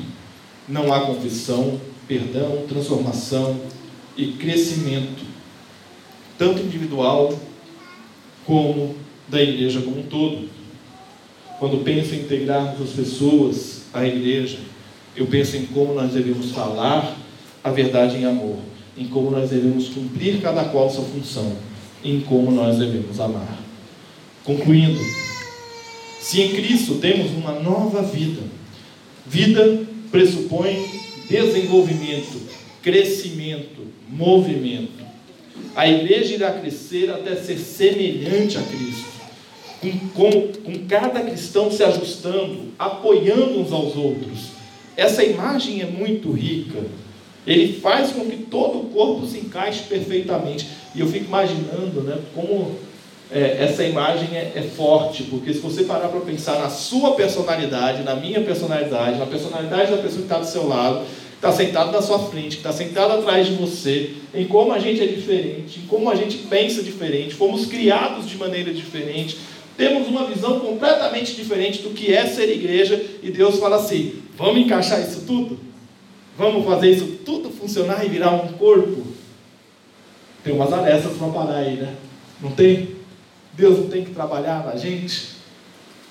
não 0.68 0.92
há 0.92 1.00
confissão, 1.00 1.80
perdão, 2.06 2.64
transformação 2.68 3.60
e 4.16 4.32
crescimento 4.32 5.36
tanto 6.38 6.60
individual 6.60 7.32
como 8.44 8.94
da 9.28 9.42
igreja 9.42 9.80
como 9.80 10.00
um 10.00 10.02
todo. 10.04 10.48
Quando 11.58 11.82
penso 11.82 12.14
em 12.14 12.20
integrarmos 12.20 12.80
as 12.80 12.90
pessoas 12.90 13.82
à 13.92 14.06
igreja, 14.06 14.58
eu 15.16 15.26
penso 15.26 15.56
em 15.56 15.66
como 15.66 15.94
nós 15.94 16.12
devemos 16.12 16.50
falar 16.50 17.16
a 17.64 17.70
verdade 17.70 18.16
em 18.18 18.24
amor, 18.24 18.58
em 18.96 19.08
como 19.08 19.30
nós 19.30 19.50
devemos 19.50 19.88
cumprir 19.88 20.40
cada 20.40 20.64
qual 20.64 20.90
sua 20.90 21.04
função, 21.04 21.56
em 22.04 22.20
como 22.20 22.50
nós 22.50 22.78
devemos 22.78 23.18
amar. 23.20 23.58
Concluindo, 24.44 25.00
se 26.20 26.40
em 26.40 26.54
Cristo 26.54 26.96
temos 26.96 27.30
uma 27.32 27.52
nova 27.60 28.02
vida, 28.02 28.42
vida 29.26 29.86
pressupõe 30.10 30.84
desenvolvimento, 31.28 32.40
crescimento, 32.82 33.82
movimento 34.08 35.06
a 35.74 35.86
igreja 35.86 36.34
irá 36.34 36.52
crescer 36.52 37.10
até 37.10 37.36
ser 37.36 37.58
semelhante 37.58 38.56
a 38.56 38.62
Cristo, 38.62 39.04
com, 39.80 39.90
com, 40.08 40.52
com 40.62 40.86
cada 40.86 41.20
cristão 41.20 41.70
se 41.70 41.82
ajustando, 41.82 42.72
apoiando 42.78 43.60
uns 43.60 43.72
aos 43.72 43.94
outros. 43.94 44.46
Essa 44.96 45.22
imagem 45.22 45.82
é 45.82 45.86
muito 45.86 46.32
rica. 46.32 46.82
Ele 47.46 47.78
faz 47.80 48.10
com 48.10 48.24
que 48.26 48.38
todo 48.38 48.78
o 48.78 48.84
corpo 48.86 49.26
se 49.26 49.38
encaixe 49.38 49.84
perfeitamente. 49.84 50.66
E 50.94 51.00
eu 51.00 51.06
fico 51.06 51.26
imaginando 51.26 52.00
né, 52.02 52.18
como 52.34 52.76
é, 53.30 53.64
essa 53.64 53.84
imagem 53.84 54.36
é, 54.36 54.52
é, 54.54 54.62
forte, 54.62 55.24
porque 55.24 55.52
se 55.52 55.60
você 55.60 55.84
parar 55.84 56.08
para 56.08 56.20
pensar 56.20 56.58
na 56.58 56.70
sua 56.70 57.12
personalidade, 57.14 58.02
na 58.02 58.14
minha 58.14 58.40
personalidade, 58.40 59.18
na 59.18 59.26
personalidade 59.26 59.90
da 59.90 59.98
pessoa 59.98 60.18
que 60.18 60.22
está 60.22 60.38
do 60.38 60.46
seu 60.46 60.66
lado, 60.66 61.04
está 61.34 61.52
sentado 61.52 61.92
na 61.92 62.00
sua 62.00 62.18
frente, 62.18 62.56
que 62.56 62.56
está 62.56 62.72
sentado 62.72 63.12
atrás 63.12 63.46
de 63.46 63.54
você, 63.54 64.12
em 64.34 64.46
como 64.46 64.72
a 64.72 64.78
gente 64.78 65.02
é 65.02 65.06
diferente, 65.06 65.80
em 65.80 65.86
como 65.86 66.10
a 66.10 66.14
gente 66.14 66.38
pensa 66.48 66.82
diferente, 66.82 67.34
fomos 67.34 67.66
criados 67.66 68.28
de 68.28 68.36
maneira 68.36 68.72
diferente, 68.72 69.36
temos 69.76 70.08
uma 70.08 70.24
visão 70.24 70.60
completamente 70.60 71.34
diferente 71.34 71.82
do 71.82 71.90
que 71.90 72.12
é 72.12 72.26
ser 72.26 72.48
igreja, 72.48 73.00
e 73.22 73.30
Deus 73.30 73.58
fala 73.58 73.76
assim: 73.76 74.14
vamos 74.36 74.62
encaixar 74.62 75.00
isso 75.00 75.24
tudo? 75.26 75.58
Vamos 76.36 76.64
fazer 76.64 76.90
isso 76.90 77.18
tudo 77.24 77.50
funcionar 77.50 78.04
e 78.04 78.08
virar 78.08 78.32
um 78.32 78.52
corpo? 78.54 79.06
Tem 80.44 80.54
umas 80.54 80.72
arestas 80.72 81.16
para 81.16 81.28
parar 81.28 81.56
aí, 81.56 81.76
né? 81.76 81.96
Não 82.40 82.50
tem? 82.50 82.96
Deus 83.54 83.78
não 83.78 83.88
tem 83.88 84.04
que 84.04 84.12
trabalhar 84.12 84.64
na 84.64 84.76
gente? 84.76 85.36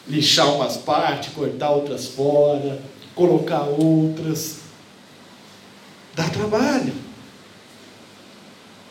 Lixar 0.08 0.54
umas 0.54 0.78
partes, 0.78 1.34
cortar 1.34 1.72
outras 1.72 2.08
fora, 2.08 2.80
colocar 3.16 3.64
outras 3.64 4.66
Dá 6.16 6.30
trabalho. 6.30 6.94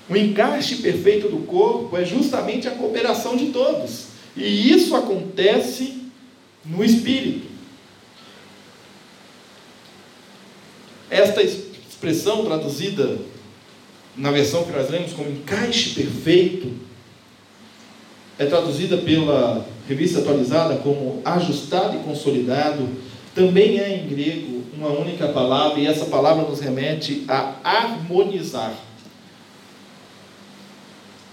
O 0.09 0.15
encaixe 0.15 0.77
perfeito 0.77 1.29
do 1.29 1.47
corpo 1.47 1.97
é 1.97 2.05
justamente 2.05 2.69
a 2.69 2.73
cooperação 2.73 3.35
de 3.37 3.47
todos. 3.47 4.09
E 4.37 4.71
isso 4.71 4.95
acontece 4.95 6.03
no 6.65 6.85
espírito. 6.85 7.49
Esta 11.09 11.43
expressão 12.05 12.45
traduzida 12.45 13.17
na 14.17 14.31
versão 14.31 14.65
que 14.65 14.73
nós 14.73 14.91
lemos 14.91 15.13
como 15.15 15.31
encaixe 15.31 15.91
perfeito 15.91 16.71
é 18.39 18.45
traduzida 18.45 18.99
pela 18.99 19.65
revista 19.89 20.19
atualizada 20.19 20.77
como 20.77 21.23
ajustado 21.25 21.97
e 21.97 22.01
consolidado, 22.01 22.89
também 23.35 23.79
é 23.79 23.97
em 23.97 24.09
grego 24.09 24.63
uma 24.77 24.89
única 24.89 25.29
palavra, 25.29 25.79
e 25.79 25.87
essa 25.87 26.07
palavra 26.07 26.45
nos 26.45 26.61
remete 26.61 27.25
a 27.29 27.55
harmonizar. 27.63 28.75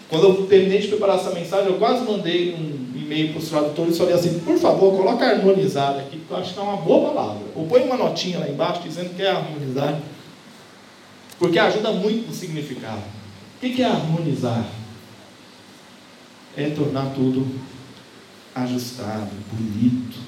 Quando 0.07 0.27
eu 0.27 0.45
terminei 0.45 0.79
de 0.79 0.89
preparar 0.89 1.15
essa 1.15 1.31
mensagem, 1.31 1.67
eu 1.67 1.79
quase 1.79 2.03
mandei 2.03 2.53
um 2.53 2.97
e-mail 2.97 3.29
para 3.29 3.39
os 3.39 3.49
tradutores 3.49 3.95
e 3.95 3.97
falei 3.97 4.13
assim: 4.13 4.39
por 4.39 4.57
favor, 4.60 4.95
coloca 4.95 5.25
harmonizar 5.25 5.97
aqui, 5.97 6.17
porque 6.17 6.34
eu 6.34 6.38
acho 6.38 6.53
que 6.53 6.60
é 6.60 6.63
uma 6.63 6.77
boa 6.77 7.10
palavra. 7.10 7.41
Ou 7.55 7.65
põe 7.65 7.81
uma 7.81 7.97
notinha 7.97 8.39
lá 8.39 8.47
embaixo 8.47 8.81
dizendo 8.84 9.15
que 9.15 9.23
é 9.23 9.31
harmonizar, 9.31 9.99
porque 11.41 11.58
ajuda 11.58 11.91
muito 11.91 12.27
no 12.27 12.36
significado. 12.36 13.01
O 13.58 13.60
que 13.60 13.82
é 13.82 13.86
harmonizar? 13.86 14.63
É 16.56 16.69
tornar 16.69 17.15
tudo 17.15 17.60
ajustado, 18.54 19.32
bonito, 19.51 20.19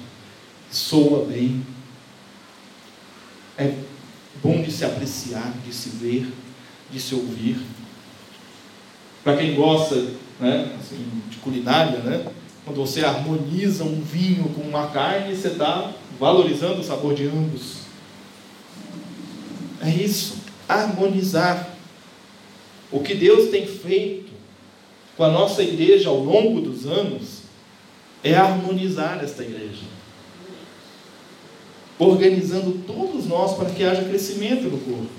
soa 0.71 1.25
bem, 1.25 1.63
é 3.59 3.75
bom 4.41 4.63
de 4.63 4.71
se 4.71 4.85
apreciar, 4.85 5.53
de 5.63 5.71
se 5.71 5.89
ver, 5.89 6.33
de 6.89 6.99
se 6.99 7.13
ouvir. 7.13 7.61
Para 9.23 9.37
quem 9.37 9.53
gosta 9.53 9.95
né, 10.39 10.75
assim, 10.79 11.05
de 11.29 11.37
culinária, 11.37 11.99
né, 11.99 12.25
Quando 12.65 12.77
você 12.77 13.05
harmoniza 13.05 13.83
um 13.83 14.01
vinho 14.01 14.45
com 14.45 14.61
uma 14.61 14.87
carne, 14.87 15.35
você 15.35 15.49
está 15.49 15.91
valorizando 16.19 16.81
o 16.81 16.83
sabor 16.83 17.13
de 17.13 17.27
ambos. 17.27 17.83
É 19.79 19.89
isso, 19.89 20.42
harmonizar. 20.73 21.69
O 22.91 22.99
que 22.99 23.15
Deus 23.15 23.49
tem 23.49 23.65
feito 23.65 24.31
com 25.17 25.23
a 25.23 25.29
nossa 25.29 25.63
igreja 25.63 26.09
ao 26.09 26.17
longo 26.17 26.61
dos 26.61 26.85
anos 26.85 27.43
é 28.23 28.33
harmonizar 28.33 29.23
esta 29.23 29.43
igreja. 29.43 29.83
Organizando 31.99 32.83
todos 32.85 33.27
nós 33.27 33.55
para 33.55 33.69
que 33.69 33.83
haja 33.83 34.03
crescimento 34.03 34.63
no 34.63 34.77
corpo. 34.77 35.09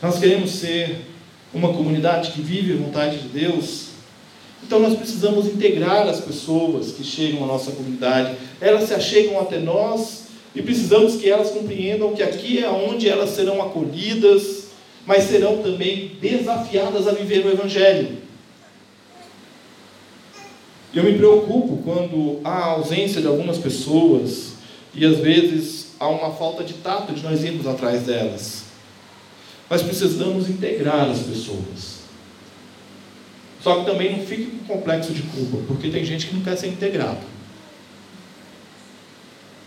Nós 0.00 0.18
queremos 0.18 0.50
ser 0.52 1.06
uma 1.54 1.72
comunidade 1.72 2.32
que 2.32 2.40
vive 2.40 2.72
a 2.72 2.84
vontade 2.84 3.18
de 3.18 3.28
Deus. 3.28 3.88
Então 4.64 4.80
nós 4.80 4.96
precisamos 4.96 5.46
integrar 5.46 6.08
as 6.08 6.20
pessoas 6.20 6.92
que 6.92 7.04
chegam 7.04 7.44
à 7.44 7.46
nossa 7.46 7.72
comunidade. 7.72 8.36
Elas 8.60 8.88
se 8.88 8.94
achegam 8.94 9.40
até 9.40 9.58
nós 9.58 10.21
e 10.54 10.60
precisamos 10.60 11.16
que 11.16 11.30
elas 11.30 11.50
compreendam 11.50 12.14
que 12.14 12.22
aqui 12.22 12.62
é 12.62 12.68
onde 12.68 13.08
elas 13.08 13.30
serão 13.30 13.62
acolhidas, 13.62 14.68
mas 15.06 15.24
serão 15.24 15.62
também 15.62 16.16
desafiadas 16.20 17.08
a 17.08 17.12
viver 17.12 17.44
o 17.46 17.50
Evangelho. 17.50 18.18
Eu 20.94 21.04
me 21.04 21.14
preocupo 21.14 21.78
quando 21.82 22.40
há 22.44 22.66
ausência 22.66 23.20
de 23.20 23.26
algumas 23.26 23.56
pessoas 23.56 24.52
e 24.94 25.06
às 25.06 25.18
vezes 25.18 25.92
há 25.98 26.06
uma 26.06 26.32
falta 26.32 26.62
de 26.62 26.74
tato 26.74 27.14
de 27.14 27.22
nós 27.22 27.42
irmos 27.42 27.66
atrás 27.66 28.02
delas. 28.02 28.64
Mas 29.70 29.82
precisamos 29.82 30.50
integrar 30.50 31.08
as 31.08 31.20
pessoas. 31.20 32.02
Só 33.62 33.80
que 33.80 33.86
também 33.90 34.18
não 34.18 34.26
fique 34.26 34.44
com 34.66 34.74
complexo 34.74 35.14
de 35.14 35.22
culpa, 35.22 35.58
porque 35.66 35.88
tem 35.88 36.04
gente 36.04 36.26
que 36.26 36.34
não 36.34 36.42
quer 36.42 36.56
ser 36.56 36.66
integrado. 36.66 37.31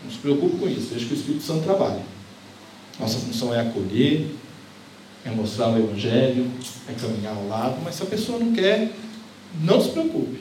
Não 0.06 0.12
se 0.12 0.18
preocupe 0.18 0.56
com 0.56 0.68
isso, 0.68 0.90
deixe 0.90 1.06
que 1.06 1.14
o 1.14 1.16
Espírito 1.16 1.42
Santo 1.42 1.64
trabalhe. 1.64 2.00
Nossa 3.00 3.18
função 3.18 3.52
é 3.52 3.60
acolher, 3.60 4.28
é 5.24 5.30
mostrar 5.30 5.70
o 5.70 5.76
Evangelho, 5.76 6.46
é 6.88 6.92
caminhar 6.92 7.34
ao 7.36 7.48
lado, 7.48 7.78
mas 7.82 7.96
se 7.96 8.04
a 8.04 8.06
pessoa 8.06 8.38
não 8.38 8.52
quer, 8.52 8.92
não 9.60 9.82
se 9.82 9.88
preocupe. 9.88 10.38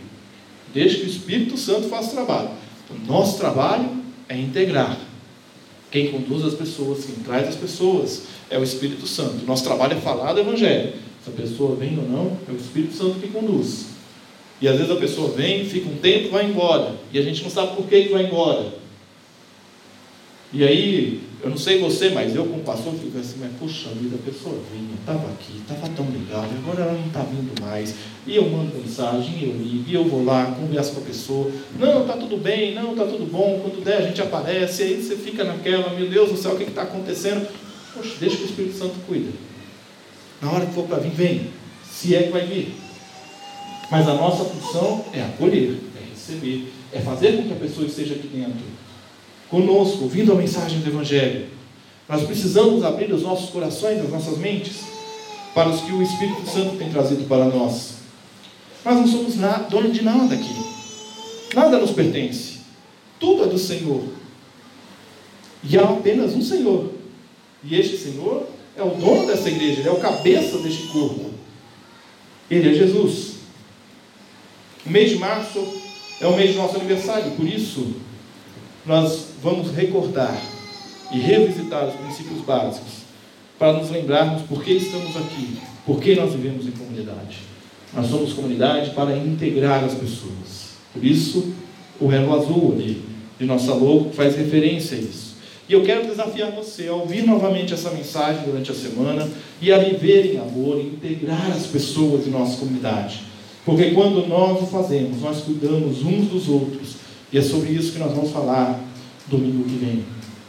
Deixe 0.71 0.97
que 0.97 1.06
o 1.06 1.10
Espírito 1.10 1.58
Santo 1.58 1.89
faça 1.89 2.10
o 2.10 2.13
trabalho. 2.13 2.49
Então, 2.84 2.97
nosso 3.08 3.39
trabalho 3.39 3.89
é 4.30 4.38
integrar. 4.38 4.99
Quem 5.89 6.12
conduz 6.12 6.45
as 6.45 6.54
pessoas, 6.54 7.06
quem 7.06 7.15
traz 7.15 7.47
as 7.47 7.56
pessoas, 7.56 8.23
é 8.51 8.60
o 8.60 8.63
Espírito 8.63 9.08
Santo. 9.08 9.47
Nosso 9.47 9.63
trabalho 9.63 9.93
é 9.93 10.01
falar 10.01 10.34
do 10.34 10.41
Evangelho. 10.41 10.93
Se 11.23 11.32
a 11.32 11.34
pessoa 11.34 11.75
vem 11.75 11.97
ou 11.97 12.08
não, 12.08 12.38
é 12.47 12.51
o 12.51 12.56
Espírito 12.56 12.93
Santo 12.93 13.19
que 13.19 13.30
conduz. 13.30 13.88
E 14.62 14.67
às 14.67 14.78
vezes 14.78 14.91
a 14.91 14.95
pessoa 14.95 15.32
vem, 15.32 15.65
fica 15.65 15.89
um 15.89 15.97
tempo, 15.97 16.30
vai 16.30 16.45
embora. 16.45 16.95
E 17.12 17.17
a 17.17 17.21
gente 17.23 17.41
não 17.41 17.49
sabe 17.49 17.75
por 17.75 17.88
que, 17.88 18.04
que 18.04 18.10
vai 18.10 18.25
embora. 18.25 18.85
E 20.56 20.63
aí, 20.63 21.22
eu 21.44 21.50
não 21.50 21.58
sei 21.58 21.80
você, 21.80 22.12
mas 22.12 22.34
eu 22.34 22.46
como 22.46 22.63
pastor 22.63 22.94
fico 22.94 23.20
assim, 23.20 23.36
mas 23.41 23.52
puxa 23.60 23.89
vida, 23.89 24.15
a 24.15 24.26
pessoa 24.26 24.58
vinha, 24.72 24.96
estava 24.98 25.28
aqui, 25.28 25.60
estava 25.60 25.89
tão 25.89 26.06
legal, 26.06 26.46
agora 26.46 26.84
ela 26.84 26.94
não 26.94 27.08
está 27.08 27.24
vindo 27.24 27.62
mais. 27.62 27.94
E 28.26 28.38
eu 28.38 28.50
mando 28.50 28.74
mensagem, 28.74 29.44
eu 29.44 29.52
ligo, 29.52 29.84
e 29.86 29.94
eu 29.94 30.06
vou 30.06 30.24
lá, 30.24 30.46
converso 30.58 30.94
com 30.94 31.02
a 31.02 31.04
pessoa. 31.04 31.52
Não, 31.78 32.04
está 32.04 32.13
tudo 32.13 32.38
bem, 32.38 32.74
não, 32.74 32.91
está 32.91 33.04
tudo 33.04 33.30
bom, 33.30 33.60
quando 33.62 33.84
der 33.84 33.98
a 33.98 34.02
gente 34.04 34.22
aparece, 34.22 34.84
aí 34.84 35.04
você 35.04 35.18
fica 35.18 35.44
naquela, 35.44 35.89
meu 35.89 36.10
Deus 36.10 36.32
do 36.32 36.38
céu, 36.38 36.54
o 36.54 36.58
que 36.58 36.63
está 36.63 36.84
acontecendo? 36.84 37.46
Poxa, 37.94 38.15
deixa 38.18 38.38
que 38.38 38.44
o 38.44 38.46
Espírito 38.46 38.78
Santo 38.78 38.96
cuida. 39.06 39.32
Na 40.41 40.52
hora 40.52 40.65
que 40.65 40.74
for 40.74 40.88
para 40.88 41.00
vir, 41.00 41.12
vem. 41.12 41.50
Se 41.91 42.15
é 42.15 42.24
que 42.24 42.32
vai 42.32 42.46
vir. 42.46 42.74
Mas 43.91 44.08
a 44.08 44.13
nossa 44.13 44.46
função 44.46 45.04
é 45.12 45.22
acolher, 45.22 45.78
é 45.98 46.10
receber, 46.12 46.72
é 46.94 47.02
fazer 47.02 47.34
com 47.34 47.44
que 47.44 47.52
a 47.52 47.58
pessoa 47.58 47.86
esteja 47.86 48.13
aqui 48.13 48.30
dentro 48.30 48.75
conosco, 49.49 50.03
ouvindo 50.03 50.31
a 50.31 50.36
mensagem 50.36 50.79
do 50.79 50.89
Evangelho. 50.89 51.47
Nós 52.08 52.23
precisamos 52.23 52.84
abrir 52.84 53.12
os 53.12 53.23
nossos 53.23 53.49
corações, 53.49 53.99
as 53.99 54.10
nossas 54.10 54.38
mentes, 54.38 54.81
para 55.53 55.69
os 55.69 55.81
que 55.81 55.91
o 55.91 56.01
Espírito 56.01 56.47
Santo 56.47 56.77
tem 56.77 56.89
trazido 56.89 57.23
para 57.27 57.45
nós. 57.45 57.95
Nós 58.84 58.95
não 58.97 59.08
somos 59.08 59.36
dono 59.69 59.91
de 59.91 60.03
nada 60.03 60.36
aqui. 60.36 60.55
Nada 61.55 61.79
nos 61.79 61.91
pertence. 61.91 62.60
Tudo 63.19 63.43
é 63.43 63.47
do 63.47 63.58
Senhor. 63.58 64.03
E 65.63 65.77
há 65.77 65.84
apenas 65.84 66.34
um 66.34 66.41
Senhor. 66.41 66.91
E 67.63 67.75
este 67.75 67.97
Senhor 67.97 68.47
é 68.77 68.84
o 68.84 68.89
dono 68.89 69.25
dessa 69.25 69.49
igreja, 69.49 69.79
ele 69.79 69.89
é 69.89 69.91
o 69.91 69.99
cabeça 69.99 70.58
deste 70.60 70.88
corpo. 70.88 71.31
Ele 72.51 72.69
é 72.69 72.73
Jesus. 72.73 73.36
O 74.86 74.89
mês 74.89 75.10
de 75.10 75.17
março 75.17 75.65
é 76.21 76.27
o 76.27 76.36
mês 76.36 76.53
do 76.53 76.58
nosso 76.58 76.75
aniversário, 76.75 77.31
por 77.31 77.47
isso 77.47 77.95
nós 78.86 79.30
vamos 79.41 79.71
recordar 79.71 80.39
e 81.12 81.19
revisitar 81.19 81.88
os 81.88 81.95
princípios 81.95 82.41
básicos 82.41 83.06
para 83.58 83.74
nos 83.74 83.89
lembrarmos 83.89 84.43
por 84.43 84.63
que 84.63 84.74
estamos 84.74 85.15
aqui, 85.17 85.58
por 85.86 86.00
que 86.00 86.15
nós 86.15 86.34
vivemos 86.34 86.67
em 86.67 86.71
comunidade. 86.71 87.38
Nós 87.93 88.08
somos 88.08 88.34
comunidade 88.34 88.91
para 88.91 89.15
integrar 89.15 89.84
as 89.84 89.93
pessoas. 89.93 90.76
Por 90.93 91.04
isso, 91.04 91.54
o 92.00 92.12
elo 92.12 92.34
azul 92.34 92.74
ali 92.74 93.02
de 93.39 93.45
nossa 93.45 93.74
logo 93.74 94.12
faz 94.12 94.36
referência 94.36 94.98
a 94.98 95.02
isso. 95.02 95.36
E 95.67 95.74
eu 95.74 95.84
quero 95.84 96.06
desafiar 96.06 96.52
você 96.52 96.88
a 96.88 96.93
ouvir 96.93 97.26
novamente 97.26 97.74
essa 97.74 97.89
mensagem 97.89 98.43
durante 98.45 98.71
a 98.71 98.76
semana 98.76 99.28
e 99.62 99.71
a 99.71 99.80
viver 99.80 100.34
em 100.34 100.38
amor, 100.38 100.78
e 100.80 100.88
integrar 100.88 101.52
as 101.52 101.65
pessoas 101.65 102.24
de 102.24 102.30
nossa 102.30 102.58
comunidade. 102.58 103.21
Porque 103.65 103.91
quando 103.91 104.28
nós 104.28 104.62
o 104.62 104.67
fazemos, 104.67 105.21
nós 105.21 105.41
cuidamos 105.41 106.04
uns 106.04 106.28
dos 106.28 106.48
outros 106.48 107.05
e 107.36 107.38
é 107.38 107.41
sobre 107.41 107.74
isso 107.74 107.91
que 107.91 108.00
nós 108.00 108.13
vamos 108.13 108.32
falar 108.32 108.80
domingo 109.28 109.65
que 109.65 109.76
vem. 109.76 110.06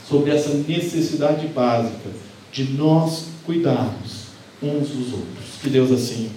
Sobre 0.08 0.30
essa 0.30 0.54
necessidade 0.54 1.48
básica 1.48 2.10
de 2.52 2.62
nós 2.74 3.26
cuidarmos 3.44 4.26
uns 4.62 4.90
dos 4.90 5.12
outros. 5.12 5.60
Que 5.60 5.68
Deus 5.68 5.90
assim 5.90 6.30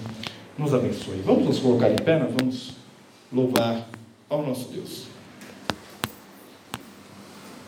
nos 0.58 0.74
abençoe. 0.74 1.22
Vamos 1.24 1.44
nos 1.44 1.60
colocar 1.60 1.88
em 1.88 1.94
pé, 1.94 2.18
nós 2.18 2.34
vamos 2.36 2.72
louvar 3.32 3.88
ao 4.28 4.44
nosso 4.44 4.70
Deus. 4.72 5.04